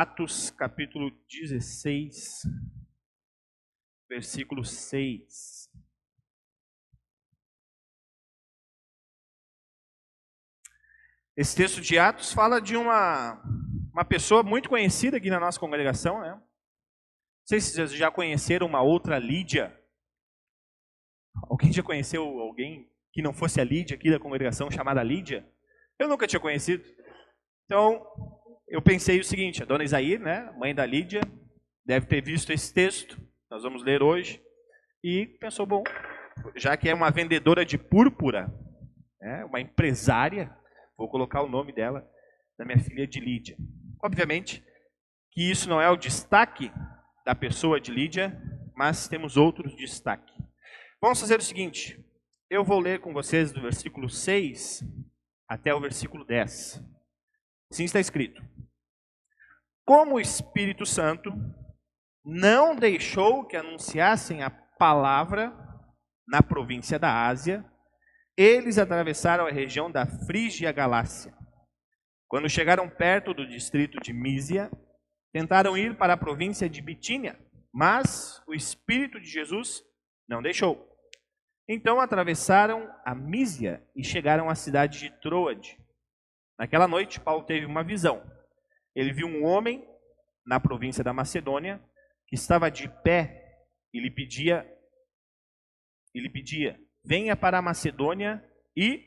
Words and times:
Atos 0.00 0.50
capítulo 0.50 1.10
16, 1.28 2.42
versículo 4.08 4.64
6. 4.64 5.68
Esse 11.36 11.56
texto 11.56 11.80
de 11.80 11.98
Atos 11.98 12.32
fala 12.32 12.60
de 12.60 12.76
uma, 12.76 13.42
uma 13.92 14.04
pessoa 14.04 14.44
muito 14.44 14.68
conhecida 14.68 15.16
aqui 15.16 15.30
na 15.30 15.40
nossa 15.40 15.58
congregação, 15.58 16.20
né? 16.20 16.30
Não 16.30 16.42
sei 17.44 17.60
se 17.60 17.72
vocês 17.72 17.92
já 17.92 18.08
conheceram 18.08 18.68
uma 18.68 18.80
outra 18.80 19.18
Lídia. 19.18 19.76
Alguém 21.50 21.72
já 21.72 21.82
conheceu 21.82 22.22
alguém 22.22 22.88
que 23.12 23.20
não 23.20 23.32
fosse 23.32 23.60
a 23.60 23.64
Lídia 23.64 23.96
aqui 23.96 24.12
da 24.12 24.20
congregação 24.20 24.70
chamada 24.70 25.02
Lídia? 25.02 25.44
Eu 25.98 26.06
nunca 26.06 26.28
tinha 26.28 26.38
conhecido. 26.38 26.84
Então, 27.64 28.06
eu 28.70 28.82
pensei 28.82 29.18
o 29.18 29.24
seguinte: 29.24 29.62
a 29.62 29.66
dona 29.66 29.84
Isaí, 29.84 30.18
né, 30.18 30.52
mãe 30.58 30.74
da 30.74 30.84
Lídia, 30.84 31.20
deve 31.84 32.06
ter 32.06 32.22
visto 32.22 32.52
esse 32.52 32.72
texto, 32.72 33.18
nós 33.50 33.62
vamos 33.62 33.82
ler 33.82 34.02
hoje, 34.02 34.42
e 35.02 35.26
pensou: 35.40 35.66
bom, 35.66 35.82
já 36.56 36.76
que 36.76 36.88
é 36.88 36.94
uma 36.94 37.10
vendedora 37.10 37.64
de 37.64 37.78
púrpura, 37.78 38.52
né, 39.20 39.44
uma 39.44 39.60
empresária, 39.60 40.54
vou 40.96 41.08
colocar 41.08 41.42
o 41.42 41.48
nome 41.48 41.72
dela, 41.72 42.08
da 42.58 42.64
minha 42.64 42.78
filha 42.78 43.06
de 43.06 43.20
Lídia. 43.20 43.56
Obviamente 44.02 44.64
que 45.32 45.50
isso 45.50 45.68
não 45.68 45.80
é 45.80 45.88
o 45.88 45.96
destaque 45.96 46.70
da 47.24 47.34
pessoa 47.34 47.80
de 47.80 47.92
Lídia, 47.92 48.40
mas 48.74 49.08
temos 49.08 49.36
outros 49.36 49.74
destaques. 49.76 50.34
Vamos 51.00 51.20
fazer 51.20 51.38
o 51.38 51.42
seguinte: 51.42 51.98
eu 52.50 52.64
vou 52.64 52.80
ler 52.80 53.00
com 53.00 53.12
vocês 53.12 53.52
do 53.52 53.60
versículo 53.60 54.08
6 54.08 54.82
até 55.48 55.74
o 55.74 55.80
versículo 55.80 56.24
10. 56.24 56.82
Assim 57.70 57.84
está 57.84 58.00
escrito: 58.00 58.42
Como 59.88 60.16
o 60.16 60.20
Espírito 60.20 60.84
Santo 60.84 61.32
não 62.22 62.76
deixou 62.76 63.46
que 63.46 63.56
anunciassem 63.56 64.42
a 64.42 64.50
palavra 64.50 65.50
na 66.28 66.42
província 66.42 66.98
da 66.98 67.26
Ásia, 67.26 67.64
eles 68.36 68.76
atravessaram 68.76 69.46
a 69.46 69.50
região 69.50 69.90
da 69.90 70.04
Frígia 70.04 70.70
Galácia. 70.72 71.34
Quando 72.28 72.50
chegaram 72.50 72.86
perto 72.86 73.32
do 73.32 73.48
distrito 73.48 73.98
de 73.98 74.12
Mísia, 74.12 74.70
tentaram 75.32 75.74
ir 75.74 75.96
para 75.96 76.12
a 76.12 76.18
província 76.18 76.68
de 76.68 76.82
Bitínia, 76.82 77.40
mas 77.72 78.42
o 78.46 78.52
Espírito 78.52 79.18
de 79.18 79.26
Jesus 79.26 79.82
não 80.28 80.42
deixou. 80.42 80.86
Então 81.66 81.98
atravessaram 81.98 82.94
a 83.06 83.14
Mísia 83.14 83.82
e 83.96 84.04
chegaram 84.04 84.50
à 84.50 84.54
cidade 84.54 84.98
de 84.98 85.10
Troade. 85.22 85.78
Naquela 86.58 86.86
noite, 86.86 87.18
Paulo 87.18 87.46
teve 87.46 87.64
uma 87.64 87.82
visão. 87.82 88.36
Ele 88.98 89.12
viu 89.12 89.28
um 89.28 89.44
homem 89.44 89.88
na 90.44 90.58
província 90.58 91.04
da 91.04 91.12
Macedônia 91.12 91.80
que 92.26 92.34
estava 92.34 92.68
de 92.68 92.88
pé 92.88 93.62
e 93.94 94.00
lhe 94.00 94.10
pedia, 94.10 94.68
lhe 96.12 96.28
pedia: 96.28 96.76
venha 97.04 97.36
para 97.36 97.58
a 97.58 97.62
Macedônia 97.62 98.44
e 98.76 99.04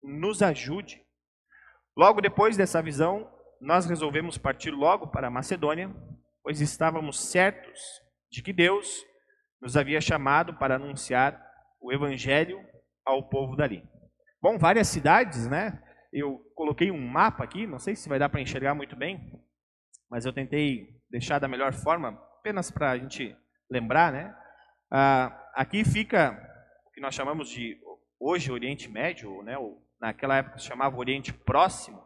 nos 0.00 0.42
ajude. 0.42 1.04
Logo 1.96 2.20
depois 2.20 2.56
dessa 2.56 2.80
visão, 2.80 3.28
nós 3.60 3.84
resolvemos 3.84 4.38
partir 4.38 4.70
logo 4.70 5.08
para 5.08 5.26
a 5.26 5.30
Macedônia, 5.30 5.92
pois 6.40 6.60
estávamos 6.60 7.18
certos 7.18 7.80
de 8.30 8.42
que 8.42 8.52
Deus 8.52 9.04
nos 9.60 9.76
havia 9.76 10.00
chamado 10.00 10.54
para 10.56 10.76
anunciar 10.76 11.44
o 11.80 11.92
evangelho 11.92 12.64
ao 13.04 13.28
povo 13.28 13.56
dali. 13.56 13.82
Bom, 14.40 14.56
várias 14.56 14.86
cidades, 14.86 15.48
né? 15.48 15.82
Eu 16.12 16.38
coloquei 16.54 16.90
um 16.90 17.00
mapa 17.00 17.42
aqui, 17.42 17.66
não 17.66 17.78
sei 17.78 17.96
se 17.96 18.08
vai 18.08 18.18
dar 18.18 18.28
para 18.28 18.40
enxergar 18.40 18.74
muito 18.74 18.94
bem, 18.94 19.42
mas 20.10 20.26
eu 20.26 20.32
tentei 20.32 21.00
deixar 21.10 21.38
da 21.38 21.48
melhor 21.48 21.72
forma, 21.72 22.10
apenas 22.38 22.70
para 22.70 22.90
a 22.90 22.98
gente 22.98 23.34
lembrar, 23.70 24.12
né? 24.12 24.36
Ah, 24.90 25.50
aqui 25.54 25.84
fica 25.84 26.32
o 26.86 26.90
que 26.90 27.00
nós 27.00 27.14
chamamos 27.14 27.48
de 27.48 27.80
hoje 28.20 28.52
Oriente 28.52 28.90
Médio, 28.90 29.42
né? 29.42 29.56
Ou, 29.56 29.82
naquela 29.98 30.36
época 30.36 30.58
se 30.58 30.66
chamava 30.66 30.98
Oriente 30.98 31.32
Próximo. 31.32 32.02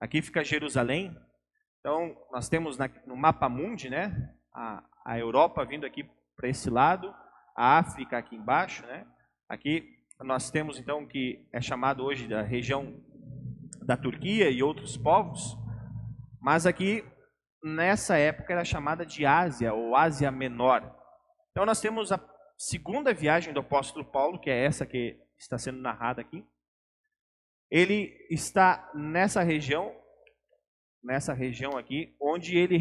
Aqui 0.00 0.22
fica 0.22 0.44
Jerusalém. 0.44 1.16
Então 1.80 2.16
nós 2.30 2.48
temos 2.48 2.78
na, 2.78 2.88
no 3.06 3.16
mapa 3.16 3.48
mundi, 3.48 3.90
né? 3.90 4.34
A, 4.54 4.84
a 5.04 5.18
Europa 5.18 5.64
vindo 5.64 5.84
aqui 5.84 6.08
para 6.36 6.48
esse 6.48 6.70
lado, 6.70 7.12
a 7.56 7.78
África 7.78 8.18
aqui 8.18 8.36
embaixo, 8.36 8.86
né? 8.86 9.04
Aqui 9.48 9.98
nós 10.20 10.50
temos 10.50 10.78
então 10.78 11.06
que 11.06 11.48
é 11.52 11.60
chamado 11.60 12.04
hoje 12.04 12.28
da 12.28 12.42
região 12.42 13.02
da 13.88 13.96
Turquia 13.96 14.50
e 14.50 14.62
outros 14.62 14.98
povos, 14.98 15.56
mas 16.42 16.66
aqui 16.66 17.02
nessa 17.64 18.18
época 18.18 18.52
era 18.52 18.62
chamada 18.62 19.06
de 19.06 19.24
Ásia 19.24 19.72
ou 19.72 19.96
Ásia 19.96 20.30
Menor. 20.30 20.94
Então 21.50 21.64
nós 21.64 21.80
temos 21.80 22.12
a 22.12 22.20
segunda 22.58 23.14
viagem 23.14 23.54
do 23.54 23.60
apóstolo 23.60 24.04
Paulo, 24.04 24.38
que 24.38 24.50
é 24.50 24.62
essa 24.62 24.84
que 24.84 25.18
está 25.38 25.56
sendo 25.56 25.80
narrada 25.80 26.20
aqui. 26.20 26.44
Ele 27.70 28.14
está 28.30 28.92
nessa 28.94 29.42
região, 29.42 29.96
nessa 31.02 31.32
região 31.32 31.78
aqui, 31.78 32.14
onde 32.20 32.58
ele 32.58 32.76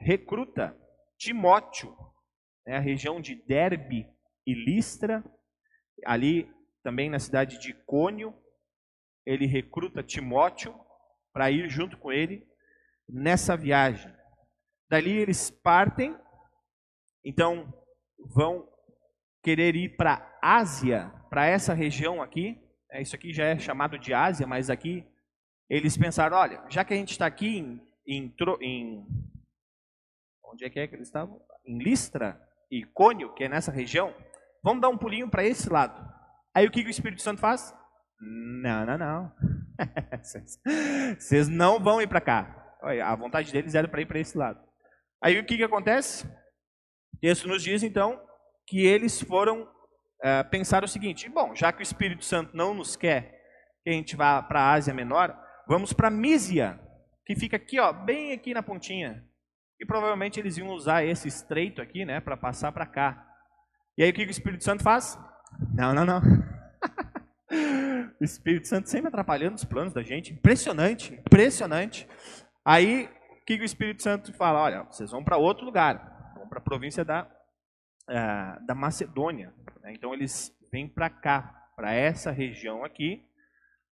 recruta 0.00 0.76
Timóteo, 1.16 1.96
né, 2.66 2.76
a 2.76 2.80
região 2.80 3.20
de 3.20 3.36
Derbe 3.36 4.04
e 4.44 4.52
Listra, 4.52 5.24
ali 6.04 6.52
também 6.82 7.08
na 7.08 7.20
cidade 7.20 7.60
de 7.60 7.72
Cônio, 7.84 8.34
ele 9.30 9.46
recruta 9.46 10.02
Timóteo 10.02 10.74
para 11.32 11.52
ir 11.52 11.70
junto 11.70 11.96
com 11.96 12.10
ele 12.10 12.44
nessa 13.08 13.56
viagem. 13.56 14.12
Dali 14.90 15.12
eles 15.12 15.52
partem, 15.52 16.18
então 17.24 17.72
vão 18.34 18.68
querer 19.40 19.76
ir 19.76 19.96
para 19.96 20.36
Ásia, 20.42 21.10
para 21.30 21.46
essa 21.46 21.72
região 21.72 22.20
aqui. 22.20 22.60
É, 22.90 23.00
isso 23.00 23.14
aqui 23.14 23.32
já 23.32 23.44
é 23.44 23.56
chamado 23.56 23.96
de 24.00 24.12
Ásia, 24.12 24.48
mas 24.48 24.68
aqui 24.68 25.06
eles 25.68 25.96
pensaram: 25.96 26.36
olha, 26.36 26.64
já 26.68 26.84
que 26.84 26.92
a 26.92 26.96
gente 26.96 27.12
está 27.12 27.26
aqui 27.26 27.56
em, 27.56 27.80
em, 28.04 28.34
em, 28.60 29.06
Onde 30.42 30.64
é 30.64 30.70
que 30.70 30.80
é 30.80 30.88
que 30.88 30.96
eles 30.96 31.06
estavam? 31.06 31.40
Em 31.64 31.78
Listra 31.78 32.36
e 32.68 32.84
Cônio, 32.84 33.32
que 33.32 33.44
é 33.44 33.48
nessa 33.48 33.70
região, 33.70 34.12
vamos 34.60 34.82
dar 34.82 34.88
um 34.88 34.98
pulinho 34.98 35.30
para 35.30 35.44
esse 35.44 35.70
lado. 35.70 36.04
Aí 36.52 36.66
o 36.66 36.70
que, 36.72 36.82
que 36.82 36.88
o 36.88 36.90
Espírito 36.90 37.22
Santo 37.22 37.40
faz? 37.40 37.72
Não, 38.20 38.84
não, 38.84 38.98
não. 38.98 39.32
Vocês 41.18 41.48
não 41.48 41.80
vão 41.80 42.02
ir 42.02 42.06
para 42.06 42.20
cá. 42.20 42.76
A 43.04 43.14
vontade 43.14 43.52
deles 43.52 43.74
era 43.74 43.88
para 43.88 44.02
ir 44.02 44.06
para 44.06 44.18
esse 44.18 44.36
lado. 44.36 44.60
Aí 45.22 45.38
o 45.38 45.44
que, 45.44 45.56
que 45.56 45.64
acontece? 45.64 46.26
O 47.14 47.18
texto 47.20 47.48
nos 47.48 47.62
diz 47.62 47.82
então 47.82 48.20
que 48.66 48.84
eles 48.86 49.20
foram 49.20 49.62
uh, 49.62 50.48
pensar 50.50 50.84
o 50.84 50.88
seguinte: 50.88 51.28
bom, 51.28 51.54
já 51.54 51.72
que 51.72 51.80
o 51.80 51.82
Espírito 51.82 52.24
Santo 52.24 52.56
não 52.56 52.74
nos 52.74 52.96
quer 52.96 53.40
que 53.82 53.90
a 53.90 53.92
gente 53.92 54.16
vá 54.16 54.42
para 54.42 54.60
a 54.60 54.72
Ásia 54.72 54.92
Menor, 54.92 55.34
vamos 55.66 55.92
para 55.92 56.10
Mísia, 56.10 56.78
que 57.24 57.34
fica 57.34 57.56
aqui, 57.56 57.80
ó, 57.80 57.92
bem 57.92 58.32
aqui 58.32 58.52
na 58.52 58.62
pontinha. 58.62 59.24
E 59.80 59.86
provavelmente 59.86 60.38
eles 60.38 60.58
iam 60.58 60.68
usar 60.68 61.04
esse 61.04 61.26
estreito 61.26 61.80
aqui, 61.80 62.04
né, 62.04 62.20
para 62.20 62.36
passar 62.36 62.70
para 62.72 62.84
cá. 62.84 63.26
E 63.96 64.02
aí 64.02 64.10
o 64.10 64.12
que, 64.12 64.24
que 64.24 64.30
o 64.30 64.30
Espírito 64.30 64.62
Santo 64.62 64.82
faz? 64.82 65.18
Não, 65.74 65.94
não, 65.94 66.04
não. 66.04 66.20
O 68.20 68.24
Espírito 68.24 68.68
Santo 68.68 68.88
sempre 68.88 69.08
atrapalhando 69.08 69.56
os 69.56 69.64
planos 69.64 69.92
da 69.92 70.02
gente. 70.02 70.32
Impressionante, 70.32 71.14
impressionante. 71.14 72.08
Aí, 72.64 73.04
o 73.04 73.44
que, 73.44 73.56
que 73.56 73.62
o 73.62 73.64
Espírito 73.64 74.02
Santo 74.02 74.32
fala? 74.32 74.60
Olha, 74.60 74.82
vocês 74.84 75.10
vão 75.10 75.24
para 75.24 75.36
outro 75.36 75.64
lugar. 75.64 76.32
Vão 76.36 76.48
para 76.48 76.58
a 76.58 76.62
província 76.62 77.04
da, 77.04 77.24
uh, 77.24 78.66
da 78.66 78.74
Macedônia. 78.74 79.52
Né? 79.82 79.92
Então, 79.94 80.14
eles 80.14 80.56
vêm 80.70 80.88
para 80.88 81.10
cá, 81.10 81.72
para 81.74 81.92
essa 81.92 82.30
região 82.30 82.84
aqui, 82.84 83.24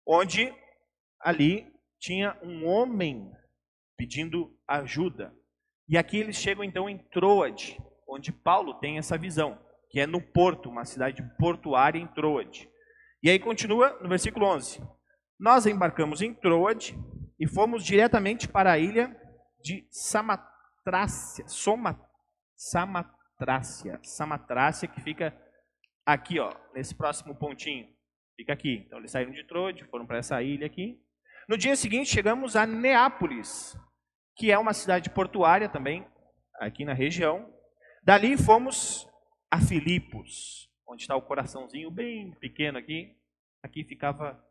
onde 0.07 0.53
ali 1.21 1.73
tinha 1.99 2.37
um 2.43 2.67
homem 2.67 3.33
pedindo 3.97 4.55
ajuda. 4.69 5.35
E 5.89 5.97
aqui 5.97 6.19
eles 6.19 6.37
chegam 6.37 6.65
então 6.65 6.89
em 6.89 6.99
Troade, 6.99 7.81
onde 8.09 8.33
Paulo 8.33 8.75
tem 8.75 8.99
essa 8.99 9.17
visão, 9.17 9.59
que 9.89 10.01
é 10.01 10.07
no 10.07 10.21
porto, 10.21 10.69
uma 10.69 10.85
cidade 10.85 11.23
portuária 11.39 11.99
em 11.99 12.07
Troade. 12.09 12.69
E 13.27 13.31
aí 13.31 13.41
continua 13.41 13.99
no 14.01 14.09
versículo 14.09 14.47
11. 14.47 14.81
Nós 15.37 15.67
embarcamos 15.67 16.23
em 16.23 16.33
Troade 16.33 16.97
e 17.41 17.45
fomos 17.45 17.85
diretamente 17.85 18.47
para 18.47 18.71
a 18.71 18.79
ilha 18.79 19.21
de 19.61 19.85
Samatrácia, 19.91 21.45
Soma, 21.49 22.01
Samatrácia, 22.55 23.99
Samatrácia 24.05 24.87
que 24.87 25.01
fica 25.01 25.37
aqui, 26.07 26.39
ó, 26.39 26.55
nesse 26.73 26.95
próximo 26.95 27.35
pontinho. 27.35 27.89
Fica 28.37 28.53
aqui. 28.53 28.85
Então 28.87 29.01
eles 29.01 29.11
saíram 29.11 29.33
de 29.33 29.43
Troade, 29.43 29.85
foram 29.87 30.07
para 30.07 30.19
essa 30.19 30.41
ilha 30.41 30.65
aqui. 30.65 31.03
No 31.49 31.59
dia 31.59 31.75
seguinte 31.75 32.09
chegamos 32.09 32.55
a 32.55 32.65
Neápolis, 32.65 33.77
que 34.37 34.53
é 34.53 34.59
uma 34.59 34.73
cidade 34.73 35.11
portuária 35.11 35.69
também, 35.69 36.07
aqui 36.61 36.85
na 36.85 36.93
região. 36.93 37.53
Dali 38.05 38.37
fomos 38.37 39.05
a 39.51 39.61
Filipos, 39.61 40.71
onde 40.89 41.03
está 41.03 41.17
o 41.17 41.23
coraçãozinho 41.23 41.91
bem 41.91 42.31
pequeno 42.39 42.79
aqui, 42.79 43.16
aqui 43.67 43.85
ficava 43.85 44.43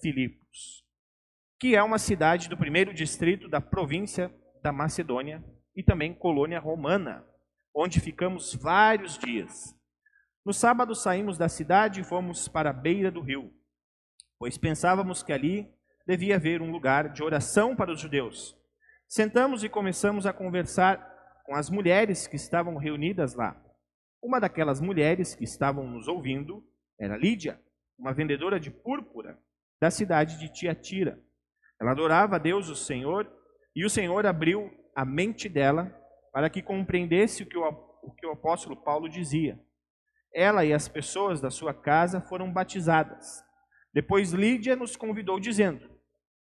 Filipos, 0.00 0.84
que 1.58 1.74
é 1.74 1.82
uma 1.82 1.98
cidade 1.98 2.48
do 2.48 2.56
primeiro 2.56 2.92
distrito 2.92 3.48
da 3.48 3.60
província 3.60 4.32
da 4.62 4.72
Macedônia 4.72 5.42
e 5.74 5.82
também 5.82 6.12
colônia 6.12 6.60
romana, 6.60 7.24
onde 7.74 8.00
ficamos 8.00 8.54
vários 8.54 9.16
dias. 9.16 9.74
No 10.44 10.52
sábado 10.52 10.94
saímos 10.94 11.38
da 11.38 11.48
cidade 11.48 12.00
e 12.00 12.04
fomos 12.04 12.48
para 12.48 12.70
a 12.70 12.72
beira 12.72 13.10
do 13.10 13.20
rio, 13.20 13.52
pois 14.38 14.58
pensávamos 14.58 15.22
que 15.22 15.32
ali 15.32 15.72
devia 16.06 16.36
haver 16.36 16.60
um 16.60 16.70
lugar 16.70 17.12
de 17.12 17.22
oração 17.22 17.76
para 17.76 17.92
os 17.92 18.00
judeus. 18.00 18.56
Sentamos 19.06 19.62
e 19.62 19.68
começamos 19.68 20.26
a 20.26 20.32
conversar 20.32 20.98
com 21.44 21.54
as 21.54 21.70
mulheres 21.70 22.26
que 22.26 22.36
estavam 22.36 22.76
reunidas 22.76 23.34
lá. 23.34 23.60
Uma 24.22 24.40
daquelas 24.40 24.80
mulheres 24.80 25.34
que 25.34 25.44
estavam 25.44 25.86
nos 25.88 26.08
ouvindo 26.08 26.64
era 26.98 27.16
Lídia, 27.16 27.60
uma 27.98 28.12
vendedora 28.12 28.60
de 28.60 28.70
púrpura 28.70 29.38
da 29.80 29.90
cidade 29.90 30.38
de 30.38 30.52
Tiatira. 30.52 31.22
Ela 31.80 31.92
adorava 31.92 32.36
a 32.36 32.38
Deus, 32.38 32.68
o 32.68 32.76
Senhor, 32.76 33.30
e 33.74 33.84
o 33.84 33.90
Senhor 33.90 34.24
abriu 34.26 34.70
a 34.94 35.04
mente 35.04 35.48
dela 35.48 35.94
para 36.32 36.50
que 36.50 36.62
compreendesse 36.62 37.42
o 37.42 37.46
que 37.46 37.56
o, 37.56 37.64
o 38.02 38.12
que 38.12 38.26
o 38.26 38.32
apóstolo 38.32 38.76
Paulo 38.76 39.08
dizia. 39.08 39.60
Ela 40.32 40.64
e 40.64 40.72
as 40.72 40.88
pessoas 40.88 41.40
da 41.40 41.50
sua 41.50 41.72
casa 41.72 42.20
foram 42.20 42.52
batizadas. 42.52 43.42
Depois 43.92 44.32
Lídia 44.32 44.76
nos 44.76 44.96
convidou, 44.96 45.40
dizendo: 45.40 45.90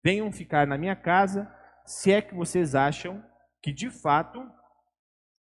Venham 0.03 0.31
ficar 0.31 0.65
na 0.65 0.77
minha 0.77 0.95
casa, 0.95 1.51
se 1.85 2.11
é 2.11 2.21
que 2.21 2.33
vocês 2.33 2.75
acham 2.75 3.23
que 3.61 3.71
de 3.71 3.89
fato 3.89 4.45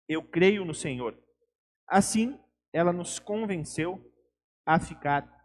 eu 0.08 0.24
creio 0.24 0.66
no 0.66 0.74
Senhor. 0.74 1.18
Assim, 1.88 2.40
ela 2.74 2.92
nos 2.92 3.19
convenceu 3.19 4.00
a 4.66 4.80
ficar 4.80 5.41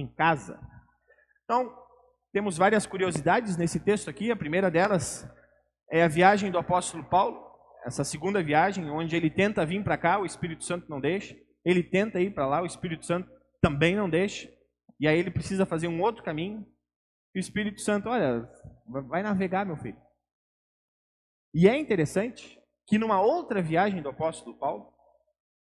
em 0.00 0.12
casa. 0.14 0.58
Então, 1.44 1.72
temos 2.32 2.56
várias 2.56 2.86
curiosidades 2.86 3.56
nesse 3.56 3.80
texto 3.80 4.08
aqui. 4.08 4.30
A 4.30 4.36
primeira 4.36 4.70
delas 4.70 5.28
é 5.90 6.02
a 6.02 6.08
viagem 6.08 6.50
do 6.50 6.58
apóstolo 6.58 7.04
Paulo, 7.04 7.50
essa 7.84 8.04
segunda 8.04 8.42
viagem, 8.42 8.90
onde 8.90 9.16
ele 9.16 9.30
tenta 9.30 9.64
vir 9.64 9.82
para 9.82 9.98
cá, 9.98 10.18
o 10.18 10.26
Espírito 10.26 10.64
Santo 10.64 10.88
não 10.88 11.00
deixa. 11.00 11.36
Ele 11.64 11.82
tenta 11.82 12.20
ir 12.20 12.32
para 12.32 12.46
lá, 12.46 12.62
o 12.62 12.66
Espírito 12.66 13.04
Santo 13.04 13.30
também 13.60 13.96
não 13.96 14.08
deixa. 14.08 14.48
E 14.98 15.08
aí 15.08 15.18
ele 15.18 15.30
precisa 15.30 15.64
fazer 15.64 15.88
um 15.88 16.00
outro 16.00 16.22
caminho. 16.22 16.66
E 17.34 17.38
o 17.38 17.40
Espírito 17.40 17.80
Santo, 17.80 18.08
olha, 18.08 18.48
vai 19.08 19.22
navegar, 19.22 19.64
meu 19.64 19.76
filho. 19.76 20.00
E 21.54 21.68
é 21.68 21.76
interessante 21.76 22.60
que 22.86 22.98
numa 22.98 23.20
outra 23.20 23.62
viagem 23.62 24.02
do 24.02 24.08
apóstolo 24.08 24.58
Paulo, 24.58 24.92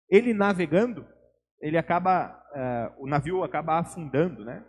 ele 0.08 0.32
navegando, 0.32 1.06
ele 1.60 1.78
acaba, 1.78 2.42
uh, 2.52 3.04
o 3.04 3.08
navio 3.08 3.42
acaba 3.42 3.78
afundando, 3.78 4.44
né? 4.44 4.64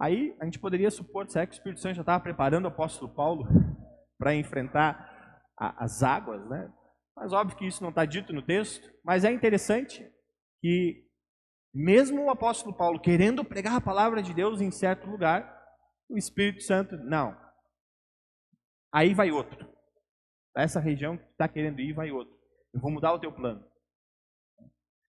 Aí 0.00 0.36
a 0.40 0.44
gente 0.44 0.58
poderia 0.58 0.90
supor, 0.90 1.28
será 1.28 1.46
que 1.46 1.52
o 1.52 1.56
Espírito 1.56 1.80
Santo 1.80 1.94
já 1.94 2.02
estava 2.02 2.22
preparando 2.22 2.64
o 2.64 2.68
apóstolo 2.68 3.14
Paulo 3.14 3.46
para 4.18 4.34
enfrentar 4.34 5.40
a, 5.58 5.84
as 5.84 6.02
águas, 6.02 6.44
né? 6.48 6.72
Mas 7.16 7.32
óbvio 7.32 7.56
que 7.56 7.66
isso 7.66 7.82
não 7.82 7.90
está 7.90 8.04
dito 8.04 8.32
no 8.32 8.42
texto, 8.42 8.90
mas 9.04 9.24
é 9.24 9.30
interessante 9.30 10.04
que 10.60 11.06
mesmo 11.74 12.24
o 12.24 12.30
apóstolo 12.30 12.76
Paulo 12.76 13.00
querendo 13.00 13.44
pregar 13.44 13.76
a 13.76 13.80
palavra 13.80 14.22
de 14.22 14.34
Deus 14.34 14.60
em 14.60 14.70
certo 14.70 15.08
lugar, 15.08 15.62
o 16.08 16.18
Espírito 16.18 16.62
Santo, 16.62 16.96
não. 16.96 17.36
Aí 18.92 19.14
vai 19.14 19.30
outro. 19.30 19.70
Essa 20.56 20.80
região 20.80 21.16
que 21.16 21.24
está 21.24 21.48
querendo 21.48 21.80
ir, 21.80 21.94
vai 21.94 22.10
outro. 22.10 22.34
Eu 22.74 22.80
vou 22.80 22.90
mudar 22.90 23.14
o 23.14 23.18
teu 23.18 23.32
plano. 23.32 23.64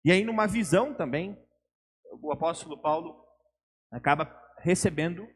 E 0.04 0.12
aí, 0.12 0.24
numa 0.24 0.46
visão 0.46 0.94
também, 0.94 1.36
o 2.22 2.32
apóstolo 2.32 2.80
Paulo 2.80 3.24
acaba 3.90 4.24
recebendo 4.58 5.28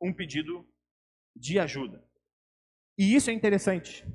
um 0.00 0.12
pedido 0.12 0.66
de 1.34 1.58
ajuda. 1.58 2.02
E 2.96 3.14
isso 3.14 3.30
é 3.30 3.32
interessante, 3.32 4.06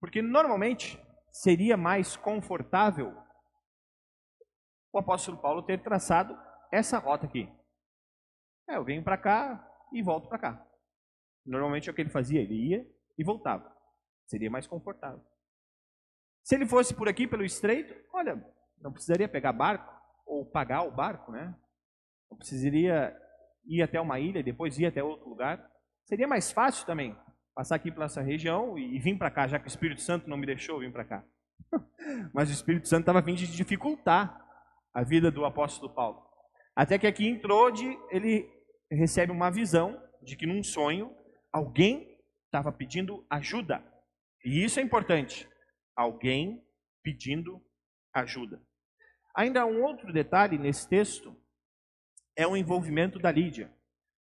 porque 0.00 0.20
normalmente 0.20 1.00
seria 1.30 1.76
mais 1.76 2.16
confortável 2.16 3.16
o 4.92 4.98
apóstolo 4.98 5.40
Paulo 5.40 5.62
ter 5.62 5.82
traçado 5.82 6.36
essa 6.72 6.98
rota 6.98 7.26
aqui. 7.26 7.48
É, 8.68 8.76
eu 8.76 8.84
venho 8.84 9.04
para 9.04 9.16
cá 9.16 9.68
e 9.92 10.02
volto 10.02 10.28
para 10.28 10.38
cá. 10.38 10.66
Normalmente 11.46 11.88
é 11.88 11.92
o 11.92 11.94
que 11.94 12.00
ele 12.00 12.10
fazia, 12.10 12.40
ele 12.40 12.70
ia 12.70 12.86
e 13.16 13.24
voltava. 13.24 13.74
Seria 14.26 14.50
mais 14.50 14.66
confortável. 14.66 15.24
Se 16.42 16.54
ele 16.54 16.66
fosse 16.66 16.94
por 16.94 17.08
aqui, 17.08 17.26
pelo 17.26 17.44
estreito, 17.44 17.94
olha, 18.12 18.36
não 18.80 18.92
precisaria 18.92 19.28
pegar 19.28 19.52
barco 19.52 19.92
ou 20.26 20.44
pagar 20.44 20.82
o 20.82 20.90
barco, 20.90 21.32
né? 21.32 21.54
Não 22.30 22.38
precisaria 22.38 23.16
ir 23.64 23.82
até 23.82 24.00
uma 24.00 24.18
ilha 24.18 24.38
e 24.38 24.44
depois 24.44 24.78
ir 24.78 24.86
até 24.86 25.02
outro 25.02 25.28
lugar. 25.28 25.70
Seria 26.04 26.26
mais 26.26 26.50
fácil 26.50 26.86
também 26.86 27.16
passar 27.54 27.76
aqui 27.76 27.90
pela 27.90 28.06
essa 28.06 28.22
região 28.22 28.78
e, 28.78 28.98
vir 28.98 29.18
para 29.18 29.30
cá, 29.30 29.46
já 29.46 29.58
que 29.58 29.66
o 29.66 29.68
Espírito 29.68 30.00
Santo 30.00 30.28
não 30.28 30.36
me 30.36 30.46
deixou 30.46 30.80
vir 30.80 30.92
para 30.92 31.04
cá. 31.04 31.24
Mas 32.32 32.48
o 32.48 32.52
Espírito 32.52 32.88
Santo 32.88 33.00
estava 33.00 33.20
vindo 33.20 33.38
de 33.38 33.54
dificultar 33.54 34.46
a 34.94 35.02
vida 35.02 35.30
do 35.30 35.44
apóstolo 35.44 35.92
Paulo. 35.92 36.22
Até 36.74 36.98
que 36.98 37.06
aqui 37.06 37.26
entrou 37.26 37.70
de 37.70 37.98
ele 38.10 38.48
recebe 38.90 39.30
uma 39.30 39.50
visão 39.50 40.00
de 40.22 40.36
que 40.36 40.46
num 40.46 40.62
sonho 40.62 41.14
alguém 41.52 42.18
estava 42.46 42.72
pedindo 42.72 43.24
ajuda. 43.28 43.84
E 44.44 44.64
isso 44.64 44.80
é 44.80 44.82
importante. 44.82 45.48
Alguém 45.94 46.64
pedindo 47.02 47.62
ajuda. 48.14 48.60
Ainda 49.34 49.66
um 49.66 49.82
outro 49.82 50.12
detalhe 50.12 50.58
nesse 50.58 50.88
texto 50.88 51.36
é 52.36 52.46
o 52.46 52.56
envolvimento 52.56 53.18
da 53.18 53.30
Lídia. 53.30 53.72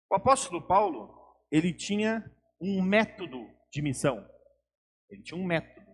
O 0.10 0.16
apóstolo 0.16 0.62
Paulo, 0.62 1.14
ele 1.52 1.74
tinha 1.74 2.24
um 2.62 2.82
método 2.82 3.48
de 3.72 3.82
missão. 3.82 4.28
Ele 5.10 5.22
tinha 5.22 5.40
um 5.40 5.46
método. 5.46 5.88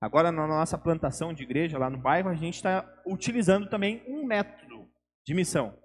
Agora, 0.00 0.30
na 0.30 0.46
nossa 0.46 0.76
plantação 0.76 1.32
de 1.32 1.42
igreja 1.42 1.78
lá 1.78 1.88
no 1.88 1.98
bairro, 1.98 2.28
a 2.28 2.34
gente 2.34 2.54
está 2.54 2.86
utilizando 3.06 3.68
também 3.70 4.04
um 4.06 4.24
método 4.24 4.86
de 5.26 5.34
missão. 5.34 5.78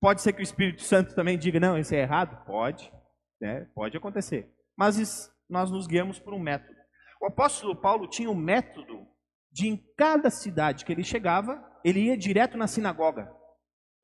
Pode 0.00 0.22
ser 0.22 0.32
que 0.32 0.40
o 0.40 0.42
Espírito 0.42 0.82
Santo 0.82 1.14
também 1.14 1.38
diga, 1.38 1.60
não, 1.60 1.78
isso 1.78 1.94
é 1.94 2.00
errado? 2.00 2.44
Pode, 2.46 2.92
né? 3.40 3.68
pode 3.74 3.96
acontecer. 3.96 4.54
Mas 4.76 5.30
nós 5.48 5.70
nos 5.70 5.86
guiamos 5.86 6.18
por 6.18 6.32
um 6.34 6.38
método. 6.38 6.78
O 7.20 7.26
apóstolo 7.26 7.74
Paulo 7.74 8.08
tinha 8.08 8.30
um 8.30 8.34
método 8.34 9.06
de 9.54 9.68
em 9.68 9.76
cada 9.96 10.30
cidade 10.30 10.84
que 10.84 10.90
ele 10.90 11.04
chegava, 11.04 11.64
ele 11.84 12.06
ia 12.06 12.16
direto 12.16 12.58
na 12.58 12.66
sinagoga. 12.66 13.32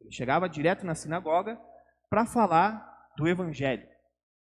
Ele 0.01 0.13
chegava 0.13 0.49
direto 0.49 0.87
na 0.87 0.95
sinagoga 0.95 1.61
para 2.09 2.25
falar 2.25 3.11
do 3.17 3.27
evangelho, 3.27 3.87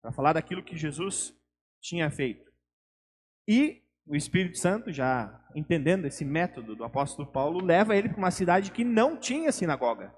para 0.00 0.12
falar 0.12 0.34
daquilo 0.34 0.64
que 0.64 0.76
Jesus 0.76 1.36
tinha 1.82 2.08
feito. 2.12 2.48
E 3.48 3.82
o 4.06 4.14
Espírito 4.14 4.56
Santo, 4.56 4.92
já 4.92 5.44
entendendo 5.52 6.06
esse 6.06 6.24
método 6.24 6.76
do 6.76 6.84
apóstolo 6.84 7.30
Paulo, 7.32 7.60
leva 7.60 7.96
ele 7.96 8.08
para 8.08 8.18
uma 8.18 8.30
cidade 8.30 8.70
que 8.70 8.84
não 8.84 9.18
tinha 9.18 9.50
sinagoga. 9.50 10.14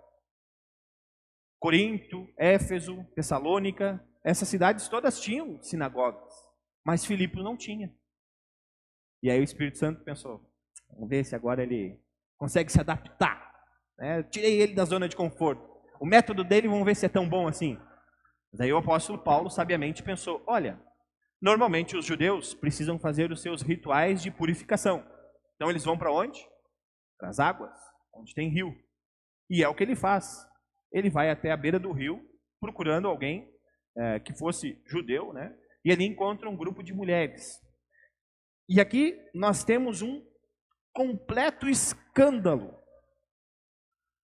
Corinto, 1.58 2.28
Éfeso, 2.36 3.02
Tessalônica, 3.14 4.06
essas 4.22 4.46
cidades 4.46 4.88
todas 4.88 5.18
tinham 5.18 5.62
sinagogas, 5.62 6.34
mas 6.84 7.06
Filipe 7.06 7.42
não 7.42 7.56
tinha. 7.56 7.90
E 9.22 9.30
aí 9.30 9.40
o 9.40 9.44
Espírito 9.44 9.78
Santo 9.78 10.04
pensou: 10.04 10.51
Vamos 10.92 11.08
ver 11.08 11.24
se 11.24 11.34
agora 11.34 11.62
ele 11.62 11.98
consegue 12.36 12.70
se 12.70 12.80
adaptar. 12.80 13.52
Né? 13.98 14.22
Tirei 14.24 14.60
ele 14.60 14.74
da 14.74 14.84
zona 14.84 15.08
de 15.08 15.16
conforto. 15.16 15.70
O 16.00 16.06
método 16.06 16.44
dele, 16.44 16.68
vamos 16.68 16.84
ver 16.84 16.96
se 16.96 17.06
é 17.06 17.08
tão 17.08 17.28
bom 17.28 17.46
assim. 17.46 17.78
Mas 18.52 18.60
aí 18.60 18.72
o 18.72 18.76
apóstolo 18.76 19.18
Paulo 19.18 19.48
sabiamente 19.48 20.02
pensou: 20.02 20.42
olha, 20.46 20.80
normalmente 21.40 21.96
os 21.96 22.04
judeus 22.04 22.54
precisam 22.54 22.98
fazer 22.98 23.30
os 23.32 23.40
seus 23.40 23.62
rituais 23.62 24.22
de 24.22 24.30
purificação. 24.30 25.06
Então 25.54 25.70
eles 25.70 25.84
vão 25.84 25.96
para 25.96 26.12
onde? 26.12 26.44
Para 27.18 27.28
as 27.28 27.38
águas, 27.38 27.72
onde 28.12 28.34
tem 28.34 28.48
rio. 28.48 28.74
E 29.48 29.62
é 29.62 29.68
o 29.68 29.74
que 29.74 29.82
ele 29.82 29.96
faz. 29.96 30.46
Ele 30.92 31.08
vai 31.08 31.30
até 31.30 31.50
a 31.50 31.56
beira 31.56 31.78
do 31.78 31.92
rio 31.92 32.20
procurando 32.60 33.08
alguém 33.08 33.50
é, 33.96 34.20
que 34.20 34.32
fosse 34.34 34.80
judeu, 34.86 35.32
né? 35.32 35.56
E 35.84 35.90
ali 35.90 36.04
encontra 36.04 36.48
um 36.48 36.56
grupo 36.56 36.82
de 36.82 36.92
mulheres. 36.92 37.60
E 38.68 38.80
aqui 38.80 39.18
nós 39.34 39.64
temos 39.64 40.02
um 40.02 40.24
completo 40.92 41.68
escândalo 41.68 42.78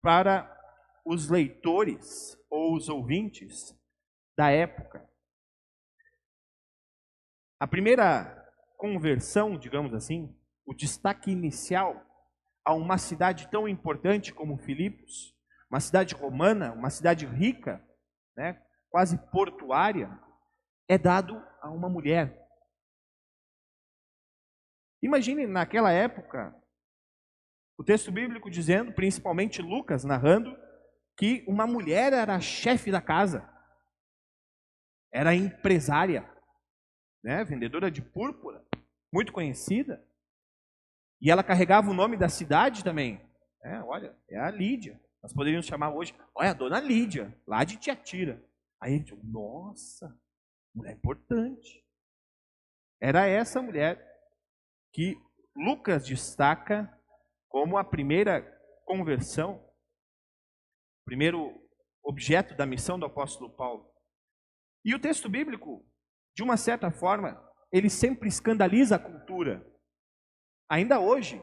para 0.03 0.55
os 1.05 1.29
leitores 1.29 2.37
ou 2.51 2.75
os 2.75 2.89
ouvintes 2.89 3.75
da 4.37 4.51
época. 4.51 5.09
A 7.61 7.67
primeira 7.67 8.47
conversão, 8.77 9.59
digamos 9.59 9.93
assim, 9.93 10.35
o 10.65 10.73
destaque 10.73 11.31
inicial 11.31 12.05
a 12.65 12.75
uma 12.75 12.99
cidade 12.99 13.49
tão 13.51 13.67
importante 13.67 14.33
como 14.33 14.59
Filipos, 14.59 15.35
uma 15.71 15.81
cidade 15.81 16.15
romana, 16.15 16.73
uma 16.73 16.91
cidade 16.91 17.27
rica, 17.27 17.85
né, 18.37 18.63
quase 18.91 19.19
portuária, 19.31 20.11
é 20.87 20.97
dado 20.97 21.43
a 21.61 21.71
uma 21.71 21.89
mulher. 21.89 22.48
Imagine 25.03 25.47
naquela 25.47 25.93
época 25.93 26.55
o 27.79 27.85
texto 27.85 28.11
bíblico 28.11 28.51
dizendo, 28.51 28.93
principalmente 28.93 29.63
Lucas 29.63 30.03
narrando, 30.03 30.59
que 31.17 31.45
uma 31.47 31.67
mulher 31.67 32.13
era 32.13 32.41
chefe 32.41 32.91
da 32.91 33.01
casa, 33.01 33.49
era 35.13 35.35
empresária, 35.35 36.29
né, 37.23 37.45
vendedora 37.45 37.91
de 37.91 38.03
púrpura. 38.03 38.67
muito 39.11 39.33
conhecida. 39.33 40.05
E 41.19 41.31
ela 41.31 41.43
carregava 41.43 41.91
o 41.91 41.95
nome 41.95 42.15
da 42.17 42.29
cidade 42.29 42.85
também. 42.85 43.19
É, 43.65 43.81
olha, 43.81 44.15
é 44.29 44.39
a 44.39 44.51
Lídia. 44.51 45.01
Nós 45.23 45.33
poderíamos 45.33 45.67
chamar 45.67 45.91
hoje, 45.95 46.15
olha, 46.35 46.51
a 46.51 46.55
dona 46.55 46.79
Lídia, 46.79 47.35
lá 47.47 47.65
de 47.65 47.79
Tiatira. 47.79 48.45
Aí 48.79 48.95
a 48.95 48.99
gente, 48.99 49.17
nossa, 49.25 50.15
mulher 50.75 50.93
importante. 50.93 51.83
Era 53.01 53.27
essa 53.27 53.63
mulher 53.63 54.08
que 54.99 55.17
Lucas 55.55 56.09
destaca 56.09 56.93
como 57.49 57.79
a 57.79 57.85
primeira 57.85 58.43
conversão, 58.85 59.65
primeiro 61.05 61.55
objeto 62.03 62.57
da 62.57 62.67
missão 62.67 62.99
do 62.99 63.07
apóstolo 63.07 63.49
Paulo. 63.49 63.89
E 64.85 64.97
o 64.97 64.99
texto 64.99 65.29
bíblico, 65.29 65.89
de 66.35 66.43
uma 66.43 66.57
certa 66.57 66.91
forma, 66.91 67.41
ele 67.71 67.89
sempre 67.89 68.29
escandaliza 68.29 68.97
a 68.97 68.99
cultura. 68.99 69.65
Ainda 70.69 70.99
hoje, 70.99 71.41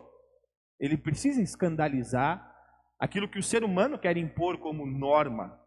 ele 0.77 0.97
precisa 0.97 1.41
escandalizar 1.41 2.53
aquilo 2.99 3.31
que 3.31 3.39
o 3.39 3.43
ser 3.43 3.63
humano 3.63 3.97
quer 3.97 4.17
impor 4.17 4.57
como 4.57 4.85
norma, 4.85 5.57